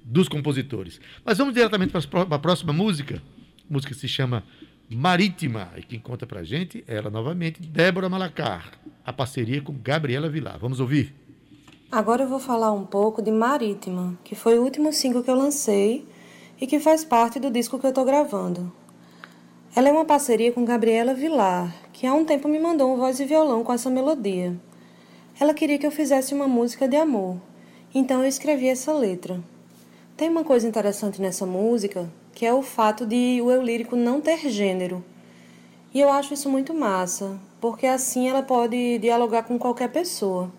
dos 0.04 0.28
compositores. 0.28 1.00
Mas 1.24 1.38
vamos 1.38 1.54
diretamente 1.54 1.94
para 2.08 2.36
a 2.36 2.40
próxima 2.40 2.74
música. 2.74 3.22
A 3.70 3.74
música 3.74 3.94
se 3.94 4.08
chama 4.08 4.44
Marítima. 4.90 5.70
E 5.78 5.84
quem 5.84 6.00
conta 6.00 6.26
para 6.26 6.40
a 6.40 6.44
gente 6.44 6.84
é 6.88 6.96
ela 6.96 7.10
novamente, 7.10 7.62
Débora 7.62 8.10
Malacar. 8.10 8.72
A 9.06 9.14
parceria 9.14 9.62
com 9.62 9.74
Gabriela 9.74 10.30
Vilar. 10.30 10.58
Vamos 10.60 10.80
ouvir? 10.80 11.14
Agora 11.92 12.24
eu 12.24 12.30
vou 12.30 12.40
falar 12.40 12.72
um 12.72 12.86
pouco 12.86 13.22
de 13.22 13.32
Marítima, 13.32 14.18
que 14.24 14.36
foi 14.36 14.58
o 14.60 14.64
último 14.64 14.94
single 14.94 15.24
que 15.24 15.32
eu 15.32 15.36
lancei 15.36 16.08
e 16.62 16.68
que 16.68 16.80
faz 16.80 17.04
parte 17.04 17.40
do 17.40 17.50
disco 17.50 17.80
que 17.80 17.86
eu 17.86 17.90
estou 17.90 18.06
gravando. 18.06 18.72
Ela 19.76 19.90
é 19.90 19.92
uma 19.92 20.04
parceria 20.04 20.52
com 20.52 20.66
Gabriela 20.66 21.14
Vilar, 21.14 21.72
que 21.94 22.08
há 22.08 22.14
um 22.14 22.26
tempo 22.26 22.48
me 22.48 22.60
mandou 22.60 22.92
um 22.92 22.98
voz 22.98 23.20
e 23.20 23.26
violão 23.26 23.64
com 23.64 23.72
essa 23.72 23.88
melodia. 23.88 24.60
Ela 25.40 25.54
queria 25.54 25.78
que 25.78 25.86
eu 25.86 25.92
fizesse 25.92 26.34
uma 26.34 26.48
música 26.48 26.88
de 26.88 26.96
amor, 26.96 27.38
então 27.94 28.22
eu 28.22 28.28
escrevi 28.28 28.68
essa 28.68 28.92
letra. 28.92 29.40
Tem 30.18 30.28
uma 30.28 30.44
coisa 30.44 30.68
interessante 30.68 31.22
nessa 31.22 31.46
música, 31.46 32.12
que 32.34 32.48
é 32.48 32.54
o 32.54 32.64
fato 32.64 33.06
de 33.06 33.40
o 33.44 33.52
eu 33.52 33.62
lírico 33.62 33.96
não 33.96 34.20
ter 34.20 34.50
gênero. 34.50 35.06
E 35.94 36.00
eu 36.00 36.10
acho 36.10 36.34
isso 36.34 36.50
muito 36.50 36.74
massa, 36.74 37.40
porque 37.62 37.86
assim 37.86 38.28
ela 38.28 38.42
pode 38.42 38.98
dialogar 38.98 39.44
com 39.44 39.60
qualquer 39.60 39.92
pessoa. 39.92 40.52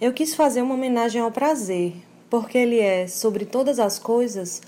Eu 0.00 0.14
quis 0.14 0.34
fazer 0.34 0.62
uma 0.62 0.74
homenagem 0.74 1.20
ao 1.20 1.30
prazer, 1.30 1.92
porque 2.30 2.56
ele 2.56 2.80
é, 2.80 3.06
sobre 3.06 3.44
todas 3.44 3.78
as 3.78 3.98
coisas, 3.98 4.62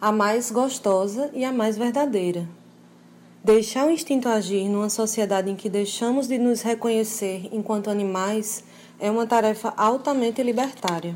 a 0.00 0.12
mais 0.12 0.48
gostosa 0.52 1.28
e 1.34 1.44
a 1.44 1.52
mais 1.52 1.76
verdadeira. 1.76 2.48
Deixar 3.44 3.86
o 3.86 3.90
instinto 3.90 4.26
agir 4.26 4.70
numa 4.70 4.88
sociedade 4.88 5.50
em 5.50 5.54
que 5.54 5.68
deixamos 5.68 6.26
de 6.26 6.38
nos 6.38 6.62
reconhecer 6.62 7.46
enquanto 7.52 7.90
animais 7.90 8.64
é 8.98 9.10
uma 9.10 9.26
tarefa 9.26 9.74
altamente 9.76 10.42
libertária. 10.42 11.14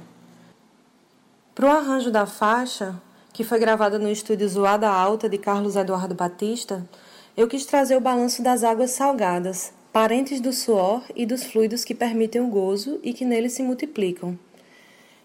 Para 1.55 1.65
o 1.65 1.71
arranjo 1.71 2.11
da 2.11 2.27
faixa, 2.27 3.01
que 3.33 3.43
foi 3.43 3.59
gravada 3.59 3.99
no 3.99 4.11
estúdio 4.11 4.47
Zoada 4.47 4.91
Alta 4.91 5.27
de 5.27 5.39
Carlos 5.39 5.75
Eduardo 5.75 6.15
Batista, 6.15 6.87
eu 7.35 7.49
quis 7.49 7.65
trazer 7.65 7.97
o 7.97 8.01
balanço 8.01 8.43
das 8.43 8.63
águas 8.63 8.91
salgadas, 8.91 9.73
parentes 9.91 10.39
do 10.39 10.53
suor 10.53 11.03
e 11.17 11.25
dos 11.25 11.45
fluidos 11.45 11.83
que 11.83 11.95
permitem 11.95 12.43
o 12.43 12.49
gozo 12.49 13.01
e 13.03 13.15
que 13.15 13.25
nele 13.25 13.49
se 13.49 13.63
multiplicam. 13.63 14.39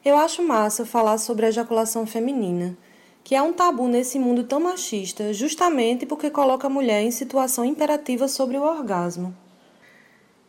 Eu 0.06 0.16
acho 0.16 0.42
massa 0.42 0.86
falar 0.86 1.18
sobre 1.18 1.48
a 1.48 1.50
ejaculação 1.50 2.06
feminina, 2.08 2.78
que 3.24 3.36
é 3.36 3.42
um 3.42 3.54
tabu 3.54 3.88
nesse 3.88 4.20
mundo 4.20 4.44
tão 4.44 4.60
machista, 4.60 5.34
justamente 5.34 6.06
porque 6.06 6.30
coloca 6.30 6.68
a 6.68 6.70
mulher 6.70 7.02
em 7.02 7.12
situação 7.12 7.64
imperativa 7.64 8.28
sobre 8.28 8.58
o 8.58 8.64
orgasmo. 8.64 9.36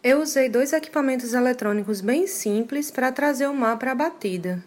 Eu 0.03 0.21
usei 0.21 0.49
dois 0.49 0.73
equipamentos 0.73 1.33
eletrônicos 1.33 2.01
bem 2.01 2.27
simples 2.27 2.91
para 2.91 3.13
trazer 3.13 3.47
o 3.47 3.55
mar 3.55 3.79
para 3.79 3.93
a 3.93 3.95
batida 3.95 4.63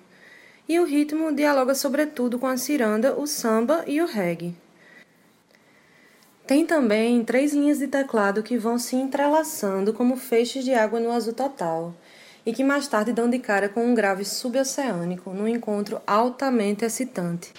e 0.67 0.79
o 0.79 0.83
ritmo 0.83 1.33
dialoga 1.33 1.73
sobretudo 1.73 2.37
com 2.37 2.47
a 2.47 2.57
ciranda, 2.57 3.17
o 3.17 3.25
samba 3.25 3.83
e 3.87 4.01
o 4.01 4.05
reggae. 4.05 4.55
Tem 6.45 6.65
também 6.65 7.23
três 7.23 7.53
linhas 7.53 7.79
de 7.79 7.87
teclado 7.87 8.41
que 8.41 8.57
vão 8.57 8.77
se 8.79 8.95
entrelaçando 8.95 9.93
como 9.93 10.15
feixes 10.15 10.63
de 10.63 10.73
água 10.73 10.99
no 10.99 11.11
azul 11.11 11.33
total 11.33 11.93
e 12.45 12.53
que 12.53 12.63
mais 12.63 12.87
tarde 12.87 13.11
dão 13.11 13.29
de 13.29 13.39
cara 13.39 13.67
com 13.67 13.85
um 13.85 13.93
grave 13.93 14.23
suboceânico 14.23 15.31
num 15.31 15.47
encontro 15.47 16.01
altamente 16.07 16.85
excitante. 16.85 17.51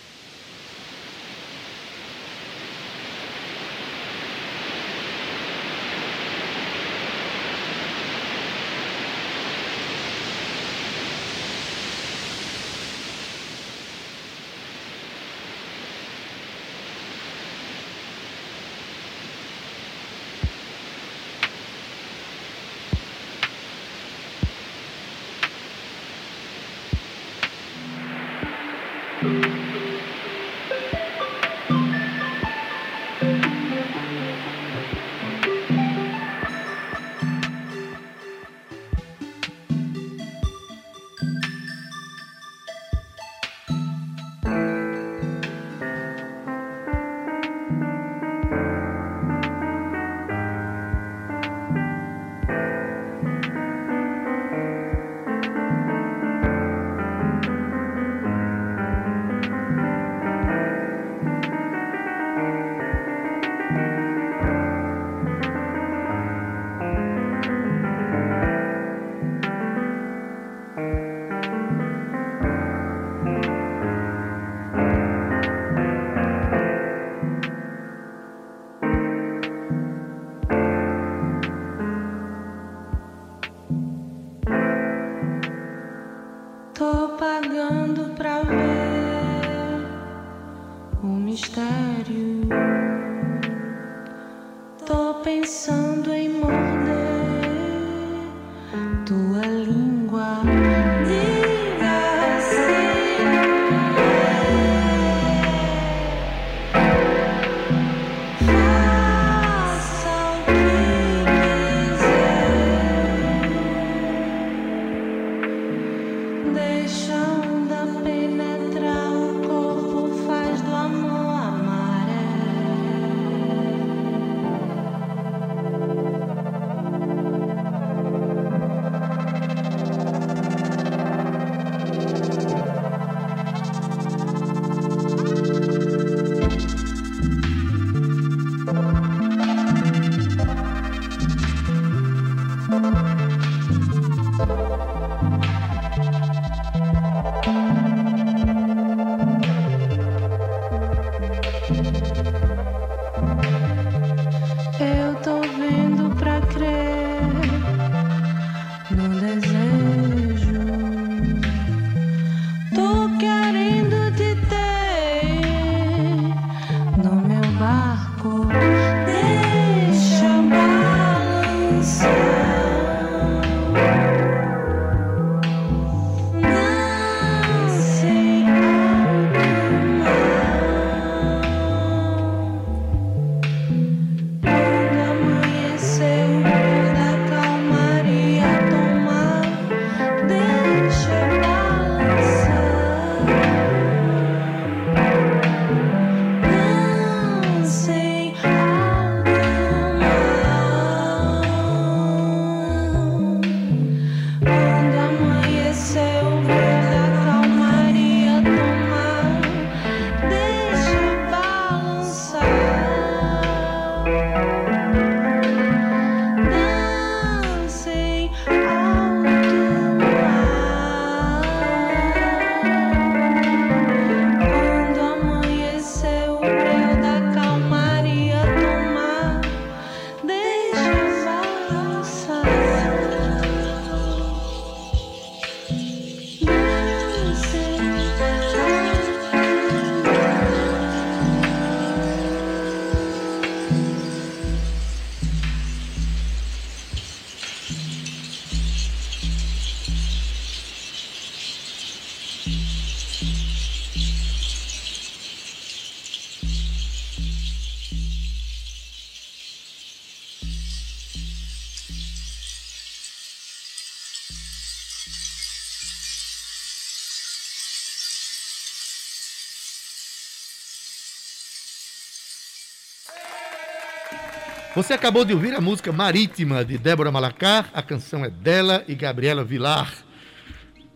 Você 274.78 274.92
acabou 274.92 275.24
de 275.24 275.32
ouvir 275.32 275.52
a 275.56 275.60
música 275.60 275.90
Marítima 275.90 276.64
de 276.64 276.78
Débora 276.78 277.10
Malacar, 277.10 277.68
a 277.74 277.82
canção 277.82 278.24
é 278.24 278.30
dela 278.30 278.84
e 278.86 278.94
Gabriela 278.94 279.42
Vilar. 279.42 279.92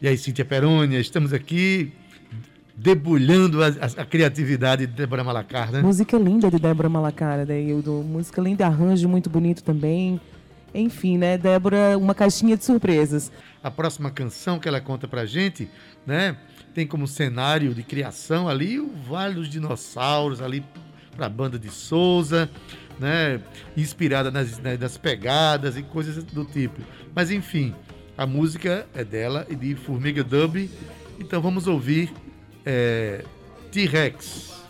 E 0.00 0.06
aí, 0.06 0.16
Cíntia 0.16 0.44
Perônia, 0.44 1.00
estamos 1.00 1.32
aqui 1.32 1.92
debulhando 2.76 3.60
a, 3.60 3.66
a- 3.66 4.02
a 4.02 4.04
criatividade 4.04 4.86
de 4.86 4.92
Débora 4.92 5.24
Malacar, 5.24 5.72
né? 5.72 5.82
Música 5.82 6.16
linda 6.16 6.48
de 6.48 6.60
Débora 6.60 6.88
Malacara, 6.88 7.44
Deildo. 7.44 8.04
Música 8.06 8.40
linda, 8.40 8.66
arranjo 8.68 9.08
muito 9.08 9.28
bonito 9.28 9.64
também. 9.64 10.20
Enfim, 10.72 11.18
né, 11.18 11.36
Débora, 11.36 11.98
uma 11.98 12.14
caixinha 12.14 12.56
de 12.56 12.64
surpresas. 12.64 13.32
A 13.64 13.70
próxima 13.70 14.12
canção 14.12 14.60
que 14.60 14.68
ela 14.68 14.80
conta 14.80 15.08
pra 15.08 15.26
gente, 15.26 15.68
né, 16.06 16.36
tem 16.72 16.86
como 16.86 17.08
cenário 17.08 17.74
de 17.74 17.82
criação 17.82 18.48
ali 18.48 18.78
o 18.78 18.92
Vale 19.08 19.34
dos 19.34 19.48
Dinossauros, 19.48 20.40
ali 20.40 20.64
pra 21.16 21.28
banda 21.28 21.58
de 21.58 21.68
Souza, 21.68 22.48
né, 22.98 23.40
inspirada 23.76 24.31
nas, 24.31 24.59
né, 24.59 24.76
nas 24.81 24.96
pegadas 24.96 25.76
e 25.76 25.83
coisas 25.83 26.22
do 26.24 26.44
tipo. 26.44 26.81
Mas 27.14 27.31
enfim, 27.31 27.74
a 28.16 28.26
música 28.26 28.87
é 28.94 29.05
dela 29.05 29.46
e 29.48 29.55
de 29.55 29.74
Formiga 29.74 30.22
Dub. 30.22 30.68
Então 31.18 31.40
vamos 31.40 31.66
ouvir 31.66 32.12
é, 32.64 33.24
T-Rex. 33.70 34.62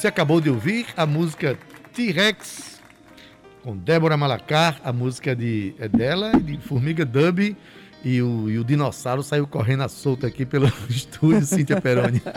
Você 0.00 0.08
acabou 0.08 0.40
de 0.40 0.48
ouvir 0.48 0.86
a 0.96 1.04
música 1.04 1.58
T-Rex 1.92 2.80
com 3.62 3.76
Débora 3.76 4.16
Malacar, 4.16 4.80
a 4.82 4.94
música 4.94 5.36
de, 5.36 5.74
é 5.78 5.88
dela, 5.88 6.32
de 6.42 6.56
Formiga 6.56 7.04
Dub. 7.04 7.54
E 8.02 8.22
o, 8.22 8.48
e 8.48 8.58
o 8.58 8.64
dinossauro 8.64 9.22
saiu 9.22 9.46
correndo 9.46 9.82
à 9.82 9.88
solta 9.88 10.26
aqui 10.26 10.46
pelo 10.46 10.72
estúdio, 10.88 11.44
Cíntia 11.44 11.80
Peroni. 11.80 12.22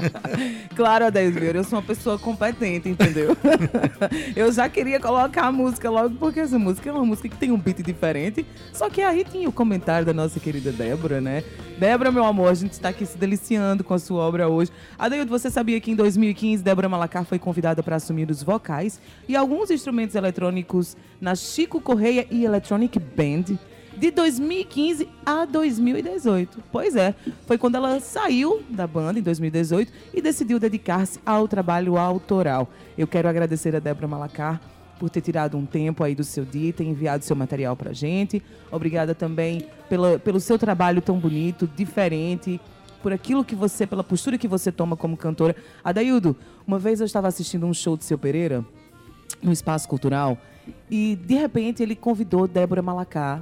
Claro, 0.76 1.06
Adeus 1.06 1.36
Vieira, 1.36 1.60
eu 1.60 1.63
sou 1.63 1.78
uma 1.78 1.86
pessoa 1.86 2.17
competente, 2.17 2.89
entendeu? 2.89 3.38
eu 4.36 4.52
já 4.52 4.67
queria 4.67 4.99
colocar 4.99 5.45
a 5.45 5.52
música 5.52 5.88
logo, 5.88 6.15
porque 6.15 6.39
essa 6.39 6.58
música 6.58 6.89
é 6.89 6.91
uma 6.91 7.06
música 7.06 7.30
que 7.30 7.38
tem 7.38 7.52
um 7.52 7.60
beat 7.60 7.84
diferente. 7.84 8.43
Só 8.73 8.89
que 8.89 9.02
aí 9.02 9.23
tinha 9.23 9.47
o 9.47 9.52
comentário 9.52 10.04
da 10.04 10.13
nossa 10.13 10.39
querida 10.39 10.71
Débora, 10.71 11.21
né? 11.21 11.43
Débora, 11.78 12.12
meu 12.12 12.26
amor, 12.26 12.49
a 12.49 12.56
gente 12.56 12.71
está 12.71 12.89
aqui 12.89 13.06
se 13.06 13.17
deliciando 13.17 13.84
com 13.84 13.93
a 13.93 13.99
sua 13.99 14.23
obra 14.23 14.47
hoje. 14.47 14.71
Adeildo, 14.97 15.30
você 15.30 15.49
sabia 15.49 15.80
que 15.80 15.91
em 15.91 15.95
2015 15.95 16.63
Débora 16.63 16.89
Malacar 16.89 17.23
foi 17.23 17.38
convidada 17.38 17.84
para 17.84 17.97
assumir 17.97 18.32
os 18.32 18.41
vocais 18.41 18.99
e 19.28 19.36
alguns 19.36 19.69
instrumentos 19.69 20.15
eletrônicos 20.15 20.97
na 21.21 21.36
Chico 21.36 21.80
Correia 21.80 22.26
e 22.32 22.43
Electronic 22.43 22.99
Band? 22.99 23.58
De 24.03 24.11
2015 24.11 25.07
a 25.25 25.45
2018. 25.45 26.61
Pois 26.69 26.93
é, 26.93 27.15
foi 27.47 27.57
quando 27.57 27.75
ela 27.75 28.01
saiu 28.01 28.61
da 28.69 28.85
banda 28.85 29.17
em 29.17 29.21
2018 29.21 29.93
e 30.13 30.21
decidiu 30.21 30.59
dedicar-se 30.59 31.21
ao 31.25 31.47
trabalho 31.47 31.97
autoral. 31.97 32.67
Eu 32.97 33.07
quero 33.07 33.29
agradecer 33.29 33.73
a 33.73 33.79
Débora 33.79 34.05
Malacar 34.05 34.59
por 34.99 35.09
ter 35.09 35.21
tirado 35.21 35.57
um 35.57 35.65
tempo 35.65 36.03
aí 36.03 36.13
do 36.13 36.23
seu 36.25 36.43
dia 36.43 36.67
e 36.67 36.73
ter 36.73 36.83
enviado 36.83 37.23
seu 37.23 37.33
material 37.33 37.77
pra 37.77 37.93
gente. 37.93 38.43
Obrigada 38.69 39.15
também 39.15 39.67
pela, 39.87 40.19
pelo 40.19 40.41
seu 40.41 40.59
trabalho 40.59 41.01
tão 41.01 41.17
bonito, 41.17 41.65
diferente, 41.65 42.59
por 43.01 43.13
aquilo 43.13 43.45
que 43.45 43.55
você, 43.55 43.87
pela 43.87 44.03
postura 44.03 44.37
que 44.37 44.49
você 44.49 44.69
toma 44.69 44.97
como 44.97 45.15
cantora. 45.15 45.55
Adaildo, 45.81 46.35
uma 46.67 46.77
vez 46.77 46.99
eu 46.99 47.05
estava 47.05 47.29
assistindo 47.29 47.65
um 47.65 47.73
show 47.73 47.95
de 47.95 48.03
seu 48.03 48.17
Pereira 48.17 48.65
no 49.41 49.53
Espaço 49.53 49.87
Cultural 49.87 50.37
e 50.91 51.15
de 51.15 51.35
repente 51.35 51.81
ele 51.81 51.95
convidou 51.95 52.49
Débora 52.49 52.81
Malacar 52.81 53.41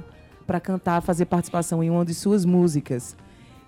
para 0.52 0.60
cantar, 0.60 1.00
fazer 1.00 1.24
participação 1.24 1.82
em 1.82 1.88
uma 1.88 2.04
de 2.04 2.12
suas 2.12 2.44
músicas. 2.44 3.16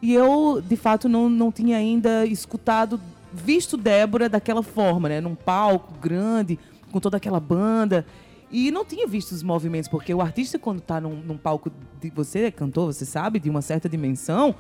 E 0.03 0.13
eu, 0.13 0.61
de 0.61 0.77
fato, 0.77 1.09
não, 1.09 1.31
não 1.31 1.51
tinha 1.51 1.79
ainda 1.79 2.27
escutado, 2.27 3.01
visto 3.33 3.79
Débora 3.79 4.29
daquela 4.29 4.63
forma, 4.63 5.09
né? 5.09 5.19
Num 5.19 5.35
palco 5.35 5.95
grande, 5.99 6.59
com 6.93 7.01
toda 7.01 7.17
aquela 7.17 7.41
banda. 7.41 8.05
E 8.53 8.71
não 8.71 8.85
tinha 8.85 9.07
visto 9.07 9.33
os 9.33 9.43
movimentos, 9.43 9.89
porque 9.89 10.13
o 10.13 10.21
artista, 10.21 10.59
quando 10.59 10.81
está 10.81 11.01
num, 11.01 11.17
num 11.17 11.39
palco, 11.39 11.73
de, 11.99 12.11
você 12.11 12.41
é 12.41 12.51
cantor, 12.51 12.93
você 12.93 13.07
sabe, 13.07 13.41
de 13.41 13.49
uma 13.49 13.63
certa 13.63 13.89
dimensão, 13.89 14.55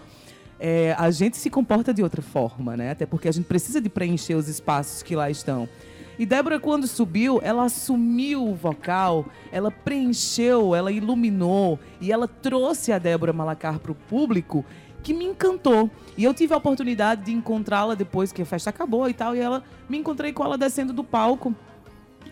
é, 0.58 0.96
a 0.98 1.10
gente 1.10 1.36
se 1.36 1.50
comporta 1.50 1.92
de 1.92 2.02
outra 2.02 2.22
forma, 2.22 2.74
né? 2.74 2.92
Até 2.92 3.04
porque 3.04 3.28
a 3.28 3.32
gente 3.32 3.44
precisa 3.44 3.82
de 3.82 3.90
preencher 3.90 4.34
os 4.34 4.48
espaços 4.48 5.02
que 5.02 5.14
lá 5.14 5.30
estão. 5.30 5.68
E 6.18 6.24
Débora, 6.24 6.60
quando 6.60 6.86
subiu, 6.86 7.40
ela 7.42 7.64
assumiu 7.64 8.46
o 8.46 8.54
vocal, 8.54 9.26
ela 9.50 9.70
preencheu, 9.70 10.74
ela 10.74 10.92
iluminou 10.92 11.78
e 12.00 12.12
ela 12.12 12.28
trouxe 12.28 12.92
a 12.92 12.98
Débora 12.98 13.32
Malacar 13.32 13.78
para 13.78 13.92
o 13.92 13.94
público 13.94 14.64
que 15.02 15.12
me 15.12 15.24
encantou. 15.24 15.90
E 16.16 16.24
eu 16.24 16.32
tive 16.32 16.54
a 16.54 16.56
oportunidade 16.56 17.24
de 17.24 17.32
encontrá-la 17.32 17.94
depois 17.94 18.32
que 18.32 18.42
a 18.42 18.46
festa 18.46 18.70
acabou 18.70 19.08
e 19.08 19.12
tal, 19.12 19.36
e 19.36 19.40
ela 19.40 19.62
me 19.88 19.98
encontrei 19.98 20.32
com 20.32 20.44
ela 20.44 20.56
descendo 20.56 20.92
do 20.92 21.04
palco 21.04 21.54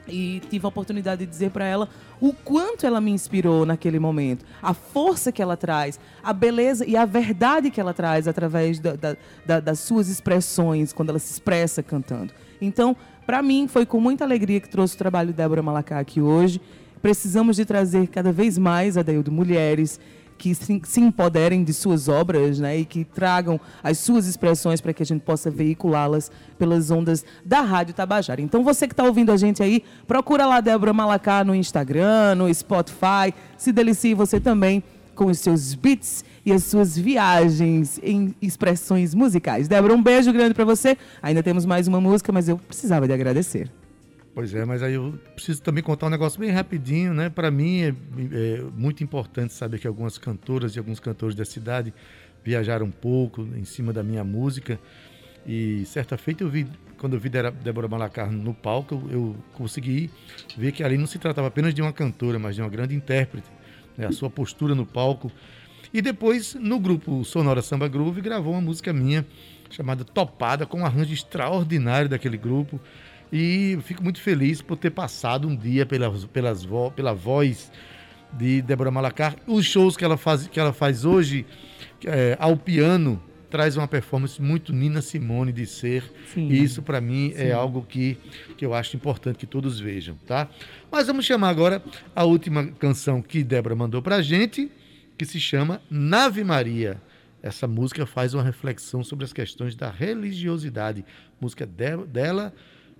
e 0.08 0.40
tive 0.50 0.64
a 0.64 0.68
oportunidade 0.68 1.24
de 1.24 1.30
dizer 1.30 1.50
para 1.50 1.64
ela 1.64 1.88
o 2.20 2.32
quanto 2.32 2.86
ela 2.86 3.00
me 3.00 3.10
inspirou 3.10 3.66
naquele 3.66 3.98
momento, 3.98 4.44
a 4.62 4.74
força 4.74 5.30
que 5.30 5.42
ela 5.42 5.56
traz, 5.56 5.98
a 6.22 6.32
beleza 6.32 6.84
e 6.86 6.96
a 6.96 7.04
verdade 7.04 7.70
que 7.70 7.80
ela 7.80 7.92
traz 7.92 8.26
através 8.26 8.78
da, 8.80 8.94
da, 8.94 9.16
da, 9.44 9.60
das 9.60 9.80
suas 9.80 10.08
expressões, 10.08 10.92
quando 10.92 11.10
ela 11.10 11.18
se 11.18 11.32
expressa 11.32 11.82
cantando. 11.82 12.32
Então, 12.60 12.96
para 13.26 13.42
mim, 13.42 13.68
foi 13.68 13.86
com 13.86 14.00
muita 14.00 14.24
alegria 14.24 14.60
que 14.60 14.68
trouxe 14.68 14.94
o 14.94 14.98
trabalho 14.98 15.28
de 15.28 15.34
Débora 15.34 15.62
Malacá 15.62 15.98
aqui 15.98 16.20
hoje. 16.20 16.60
Precisamos 17.00 17.56
de 17.56 17.64
trazer 17.64 18.08
cada 18.08 18.32
vez 18.32 18.58
mais, 18.58 18.96
Adeildo, 18.96 19.30
mulheres 19.32 19.98
que 20.42 20.56
se, 20.56 20.82
se, 20.84 21.00
empoderem 21.00 21.62
de 21.62 21.72
suas 21.72 22.08
obras 22.08 22.58
né, 22.58 22.76
e 22.76 22.84
que 22.84 23.04
tragam 23.04 23.60
as 23.80 23.98
suas 23.98 24.26
expressões 24.26 24.80
para 24.80 24.92
que 24.92 25.00
a 25.00 25.06
gente 25.06 25.20
possa 25.20 25.48
veiculá-las 25.48 26.32
pelas 26.58 26.90
ondas 26.90 27.24
da 27.44 27.60
Rádio 27.60 27.94
Tabajara. 27.94 28.40
Então, 28.40 28.64
você 28.64 28.88
que 28.88 28.92
está 28.92 29.04
ouvindo 29.04 29.30
a 29.30 29.36
gente 29.36 29.62
aí, 29.62 29.84
procura 30.04 30.44
lá 30.44 30.60
Débora 30.60 30.92
Malacá 30.92 31.44
no 31.44 31.54
Instagram, 31.54 32.34
no 32.34 32.52
Spotify, 32.52 33.32
se 33.56 33.70
delicie 33.70 34.14
você 34.14 34.40
também 34.40 34.82
com 35.14 35.26
os 35.26 35.38
seus 35.38 35.74
beats 35.74 36.24
e 36.44 36.52
as 36.52 36.64
suas 36.64 36.96
viagens 36.96 38.00
em 38.02 38.34
expressões 38.42 39.14
musicais. 39.14 39.68
Débora, 39.68 39.94
um 39.94 40.02
beijo 40.02 40.32
grande 40.32 40.54
para 40.54 40.64
você. 40.64 40.96
Ainda 41.22 41.42
temos 41.42 41.64
mais 41.64 41.86
uma 41.86 42.00
música, 42.00 42.32
mas 42.32 42.48
eu 42.48 42.58
precisava 42.58 43.06
de 43.06 43.12
agradecer. 43.12 43.70
Pois 44.34 44.54
é, 44.54 44.64
mas 44.64 44.82
aí 44.82 44.94
eu 44.94 45.18
preciso 45.34 45.60
também 45.60 45.84
contar 45.84 46.06
um 46.06 46.10
negócio 46.10 46.40
bem 46.40 46.50
rapidinho, 46.50 47.12
né? 47.12 47.28
Para 47.28 47.50
mim 47.50 47.82
é, 47.82 47.88
é, 47.88 48.62
muito 48.74 49.04
importante 49.04 49.52
saber 49.52 49.78
que 49.78 49.86
algumas 49.86 50.16
cantoras 50.16 50.74
e 50.74 50.78
alguns 50.78 50.98
cantores 50.98 51.34
da 51.34 51.44
cidade 51.44 51.92
viajaram 52.42 52.86
um 52.86 52.90
pouco 52.90 53.42
em 53.54 53.64
cima 53.64 53.92
da 53.92 54.02
minha 54.02 54.24
música. 54.24 54.80
E 55.46 55.84
certa 55.84 56.16
feita 56.16 56.42
eu 56.42 56.48
vi, 56.48 56.66
quando 56.96 57.14
eu 57.14 57.20
vi 57.20 57.28
Débora 57.28 57.88
Malacar 57.88 58.32
no 58.32 58.54
palco, 58.54 58.94
eu, 58.94 59.12
eu 59.12 59.36
consegui 59.52 60.10
ver 60.56 60.72
que 60.72 60.82
ali 60.82 60.96
não 60.96 61.06
se 61.06 61.18
tratava 61.18 61.48
apenas 61.48 61.74
de 61.74 61.82
uma 61.82 61.92
cantora, 61.92 62.38
mas 62.38 62.54
de 62.54 62.62
uma 62.62 62.70
grande 62.70 62.94
intérprete. 62.94 63.48
Né? 63.98 64.06
A 64.06 64.12
sua 64.12 64.30
postura 64.30 64.74
no 64.74 64.86
palco. 64.86 65.30
E 65.92 66.00
depois, 66.00 66.54
no 66.54 66.80
grupo 66.80 67.24
Sonora 67.24 67.60
Samba 67.60 67.86
Groove, 67.86 68.20
gravou 68.20 68.54
uma 68.54 68.60
música 68.60 68.92
minha 68.92 69.26
chamada 69.70 70.04
Topada, 70.04 70.66
com 70.66 70.80
um 70.80 70.86
arranjo 70.86 71.12
extraordinário 71.12 72.08
daquele 72.08 72.36
grupo. 72.36 72.80
E 73.32 73.78
fico 73.82 74.02
muito 74.02 74.20
feliz 74.20 74.60
por 74.60 74.76
ter 74.76 74.90
passado 74.90 75.48
um 75.48 75.56
dia 75.56 75.86
pelas, 75.86 76.24
pelas 76.26 76.64
vo, 76.64 76.90
pela 76.90 77.14
voz 77.14 77.70
de 78.32 78.62
Débora 78.62 78.90
Malacar. 78.90 79.36
Os 79.46 79.64
shows 79.64 79.96
que 79.96 80.04
ela 80.04 80.16
faz, 80.16 80.46
que 80.46 80.60
ela 80.60 80.72
faz 80.72 81.04
hoje 81.04 81.46
é, 82.04 82.36
ao 82.38 82.56
piano 82.56 83.22
traz 83.50 83.76
uma 83.76 83.86
performance 83.86 84.40
muito 84.40 84.72
Nina 84.72 85.02
Simone 85.02 85.52
de 85.52 85.66
ser. 85.66 86.10
Sim. 86.32 86.48
E 86.48 86.62
isso, 86.62 86.80
para 86.80 87.02
mim, 87.02 87.32
é 87.34 87.38
Sim. 87.38 87.44
é 87.48 87.52
algo 87.52 87.82
que, 87.86 88.16
que 88.56 88.64
eu 88.64 88.72
acho 88.72 88.96
importante 88.96 89.36
que 89.36 89.46
todos 89.46 89.78
vejam, 89.78 90.16
tá? 90.26 90.48
Mas 90.90 91.06
vamos 91.06 91.26
chamar 91.26 91.50
agora 91.50 91.82
a 92.16 92.24
última 92.24 92.66
canção 92.78 93.20
que 93.20 93.44
Débora 93.44 93.76
mandou 93.76 94.00
para 94.00 94.16
a 94.16 94.22
gente, 94.22 94.70
que 95.16 95.24
se 95.24 95.40
chama 95.40 95.82
Nave 95.90 96.44
Maria. 96.44 97.00
Essa 97.42 97.66
música 97.66 98.06
faz 98.06 98.34
uma 98.34 98.42
reflexão 98.42 99.02
sobre 99.02 99.24
as 99.24 99.32
questões 99.32 99.74
da 99.74 99.90
religiosidade. 99.90 101.04
Música 101.40 101.66
dela 101.66 102.54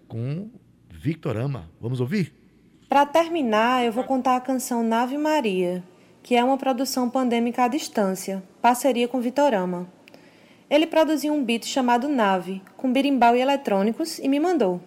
com 0.09 0.51
Victor 0.90 1.37
Ama. 1.37 1.70
Vamos 1.81 2.01
ouvir? 2.01 2.33
Para 2.88 3.07
terminar, 3.07 3.85
eu 3.85 3.92
vou 3.92 4.05
contar 4.05 4.37
a 4.37 4.40
canção 4.40 4.83
Nave 4.83 5.16
Maria, 5.16 5.83
que 6.22 6.37
é 6.37 6.44
uma 6.44 6.59
produção 6.59 7.09
pandêmica 7.09 7.64
à 7.64 7.68
distância, 7.68 8.42
parceria 8.61 9.09
com 9.09 9.20
Vitorama. 9.20 9.88
Ele 10.68 10.87
produziu 10.87 11.33
um 11.33 11.44
beat 11.44 11.66
chamado 11.66 12.09
Nave, 12.09 12.62
com 12.77 12.92
birimbau 12.92 13.37
e 13.37 13.40
eletrônicos, 13.40 14.18
e 14.18 14.29
me 14.29 14.38
mandou. 14.38 14.81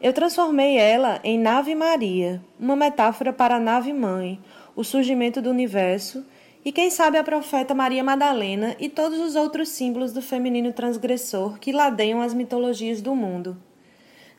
Eu 0.00 0.12
transformei 0.14 0.78
ela 0.78 1.20
em 1.22 1.38
Nave 1.38 1.74
Maria, 1.74 2.42
uma 2.58 2.74
metáfora 2.74 3.32
para 3.32 3.56
a 3.56 3.60
nave 3.60 3.92
mãe, 3.92 4.40
o 4.80 4.84
surgimento 4.84 5.42
do 5.42 5.50
universo 5.50 6.24
e 6.64 6.72
quem 6.72 6.88
sabe 6.88 7.18
a 7.18 7.22
profeta 7.22 7.74
Maria 7.74 8.02
Madalena 8.02 8.74
e 8.80 8.88
todos 8.88 9.18
os 9.20 9.36
outros 9.36 9.68
símbolos 9.68 10.10
do 10.10 10.22
feminino 10.22 10.72
transgressor 10.72 11.58
que 11.58 11.70
ladeiam 11.70 12.22
as 12.22 12.32
mitologias 12.32 13.02
do 13.02 13.14
mundo. 13.14 13.58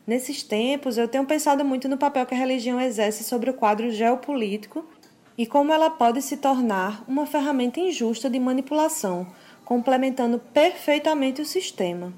Nesses 0.06 0.41
tempos, 0.41 0.97
eu 0.97 1.08
tenho 1.08 1.27
pensado 1.27 1.63
muito 1.63 1.88
no 1.88 1.95
papel 1.95 2.25
que 2.25 2.34
a 2.34 2.38
religião 2.38 2.82
exerce 2.82 3.23
sobre 3.23 3.51
o 3.51 3.54
quadro 3.54 3.91
geopolítico 3.91 4.84
e 5.38 5.45
como 5.45 5.71
ela 5.71 5.91
pode 5.91 6.23
se 6.23 6.38
tornar 6.38 7.06
uma 7.08 7.27
ferramenta 7.27 7.80
injusta 7.80 8.27
de 8.27 8.39
manipulação, 8.39 9.27
complementando 9.63 10.39
perfeitamente 10.39 11.39
o 11.39 11.45
sistema. 11.45 12.12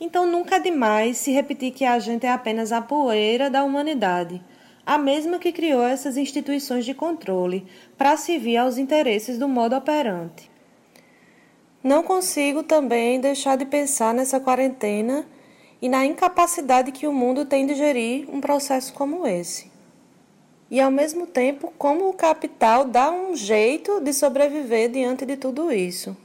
Então 0.00 0.28
nunca 0.28 0.56
é 0.56 0.60
demais 0.60 1.16
se 1.16 1.32
repetir 1.32 1.72
que 1.72 1.84
a 1.84 1.98
gente 1.98 2.24
é 2.24 2.30
apenas 2.30 2.70
a 2.70 2.80
poeira 2.80 3.50
da 3.50 3.64
humanidade, 3.64 4.40
a 4.84 4.98
mesma 4.98 5.38
que 5.38 5.52
criou 5.52 5.82
essas 5.82 6.16
instituições 6.16 6.84
de 6.84 6.94
controle 6.94 7.66
para 7.96 8.16
servir 8.16 8.56
aos 8.56 8.78
interesses 8.78 9.38
do 9.38 9.48
modo 9.48 9.76
operante. 9.76 10.50
Não 11.82 12.02
consigo 12.02 12.62
também 12.62 13.20
deixar 13.20 13.56
de 13.56 13.64
pensar 13.64 14.12
nessa 14.14 14.38
quarentena 14.38 15.26
e 15.80 15.88
na 15.88 16.04
incapacidade 16.06 16.92
que 16.92 17.06
o 17.06 17.12
mundo 17.12 17.44
tem 17.44 17.66
de 17.66 17.74
gerir 17.74 18.28
um 18.30 18.40
processo 18.40 18.92
como 18.92 19.26
esse. 19.26 19.70
E 20.70 20.80
ao 20.80 20.90
mesmo 20.90 21.26
tempo, 21.26 21.72
como 21.76 22.08
o 22.08 22.14
capital 22.14 22.84
dá 22.84 23.10
um 23.10 23.36
jeito 23.36 24.00
de 24.00 24.12
sobreviver 24.12 24.90
diante 24.90 25.26
de 25.26 25.36
tudo 25.36 25.72
isso. 25.72 26.16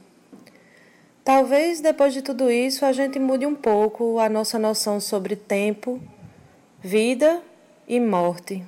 Talvez 1.24 1.80
depois 1.80 2.14
de 2.14 2.22
tudo 2.22 2.50
isso 2.50 2.86
a 2.86 2.92
gente 2.92 3.18
mude 3.18 3.44
um 3.44 3.54
pouco 3.54 4.18
a 4.18 4.28
nossa 4.28 4.58
noção 4.58 5.00
sobre 5.00 5.36
tempo, 5.36 6.00
vida 6.80 7.42
e 7.88 7.98
morte. 7.98 8.62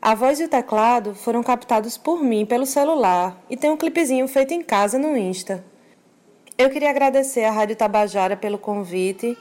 A 0.00 0.14
voz 0.14 0.38
e 0.38 0.44
o 0.44 0.48
teclado 0.48 1.14
foram 1.14 1.42
captados 1.42 1.98
por 1.98 2.22
mim 2.22 2.46
pelo 2.46 2.64
celular 2.64 3.36
e 3.50 3.56
tem 3.56 3.70
um 3.70 3.76
clipezinho 3.76 4.28
feito 4.28 4.54
em 4.54 4.62
casa 4.62 4.98
no 4.98 5.16
Insta. 5.16 5.64
Eu 6.56 6.70
queria 6.70 6.90
agradecer 6.90 7.44
à 7.44 7.50
Rádio 7.50 7.74
Tabajara 7.74 8.36
pelo 8.36 8.56
convite 8.56 9.36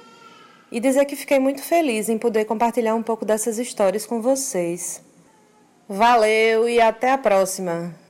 e 0.72 0.80
dizer 0.80 1.06
que 1.06 1.16
fiquei 1.16 1.38
muito 1.38 1.62
feliz 1.62 2.10
em 2.10 2.18
poder 2.18 2.46
compartilhar 2.46 2.96
um 2.96 3.04
pouco 3.04 3.24
dessas 3.24 3.60
histórias 3.60 4.06
com 4.08 4.22
vocês. 4.22 5.04
Valeu 5.88 6.68
e 6.68 6.82
até 6.82 7.12
a 7.12 7.18
próxima! 7.18 8.01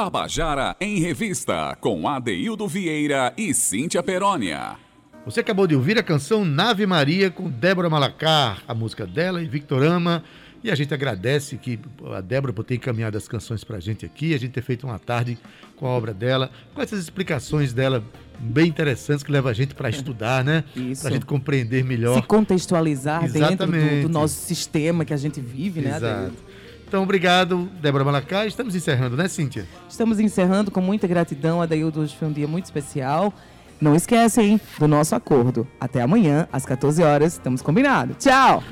Tabajara 0.00 0.74
em 0.80 0.98
Revista, 0.98 1.76
com 1.78 2.08
Adeildo 2.08 2.66
Vieira 2.66 3.34
e 3.36 3.52
Cíntia 3.52 4.02
Perónia. 4.02 4.78
Você 5.26 5.40
acabou 5.40 5.66
de 5.66 5.76
ouvir 5.76 5.98
a 5.98 6.02
canção 6.02 6.42
Nave 6.42 6.86
Maria 6.86 7.30
com 7.30 7.50
Débora 7.50 7.90
Malacar, 7.90 8.62
a 8.66 8.72
música 8.72 9.06
dela 9.06 9.42
e 9.42 9.46
Victorama. 9.46 10.24
E 10.64 10.70
a 10.70 10.74
gente 10.74 10.94
agradece 10.94 11.58
que 11.58 11.78
a 12.16 12.22
Débora 12.22 12.50
por 12.50 12.64
ter 12.64 12.76
encaminhado 12.76 13.18
as 13.18 13.28
canções 13.28 13.62
pra 13.62 13.78
gente 13.78 14.06
aqui, 14.06 14.32
a 14.32 14.38
gente 14.38 14.52
ter 14.52 14.62
feito 14.62 14.86
uma 14.86 14.98
tarde 14.98 15.36
com 15.76 15.86
a 15.86 15.90
obra 15.90 16.14
dela, 16.14 16.50
com 16.74 16.80
essas 16.80 16.98
explicações 16.98 17.74
dela 17.74 18.02
bem 18.38 18.68
interessantes 18.68 19.22
que 19.22 19.30
levam 19.30 19.50
a 19.50 19.54
gente 19.54 19.74
para 19.74 19.90
estudar, 19.90 20.42
né? 20.42 20.64
Isso. 20.74 21.02
Pra 21.02 21.10
gente 21.10 21.26
compreender 21.26 21.84
melhor. 21.84 22.16
Se 22.16 22.22
contextualizar 22.26 23.20
dentro 23.30 23.38
do, 23.38 23.76
Exatamente. 23.76 24.02
do 24.04 24.08
nosso 24.08 24.34
sistema 24.46 25.04
que 25.04 25.12
a 25.12 25.18
gente 25.18 25.42
vive, 25.42 25.82
né? 25.82 25.94
Exato. 25.96 26.49
Então, 26.90 27.04
obrigado, 27.04 27.70
Débora 27.80 28.02
Malacar. 28.02 28.48
Estamos 28.48 28.74
encerrando, 28.74 29.16
né, 29.16 29.28
Cíntia? 29.28 29.64
Estamos 29.88 30.18
encerrando 30.18 30.72
com 30.72 30.80
muita 30.80 31.06
gratidão. 31.06 31.62
Adaildo, 31.62 32.00
hoje 32.00 32.16
foi 32.16 32.26
um 32.26 32.32
dia 32.32 32.48
muito 32.48 32.64
especial. 32.64 33.32
Não 33.80 33.94
esquece, 33.94 34.42
hein, 34.42 34.60
do 34.76 34.88
nosso 34.88 35.14
acordo. 35.14 35.68
Até 35.78 36.02
amanhã, 36.02 36.48
às 36.52 36.66
14 36.66 37.00
horas. 37.04 37.34
Estamos 37.34 37.62
combinados. 37.62 38.16
Tchau! 38.18 38.64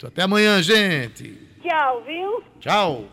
Até 0.00 0.22
amanhã, 0.22 0.62
gente. 0.62 1.36
Tchau, 1.60 2.04
viu? 2.06 2.44
Tchau. 2.60 3.06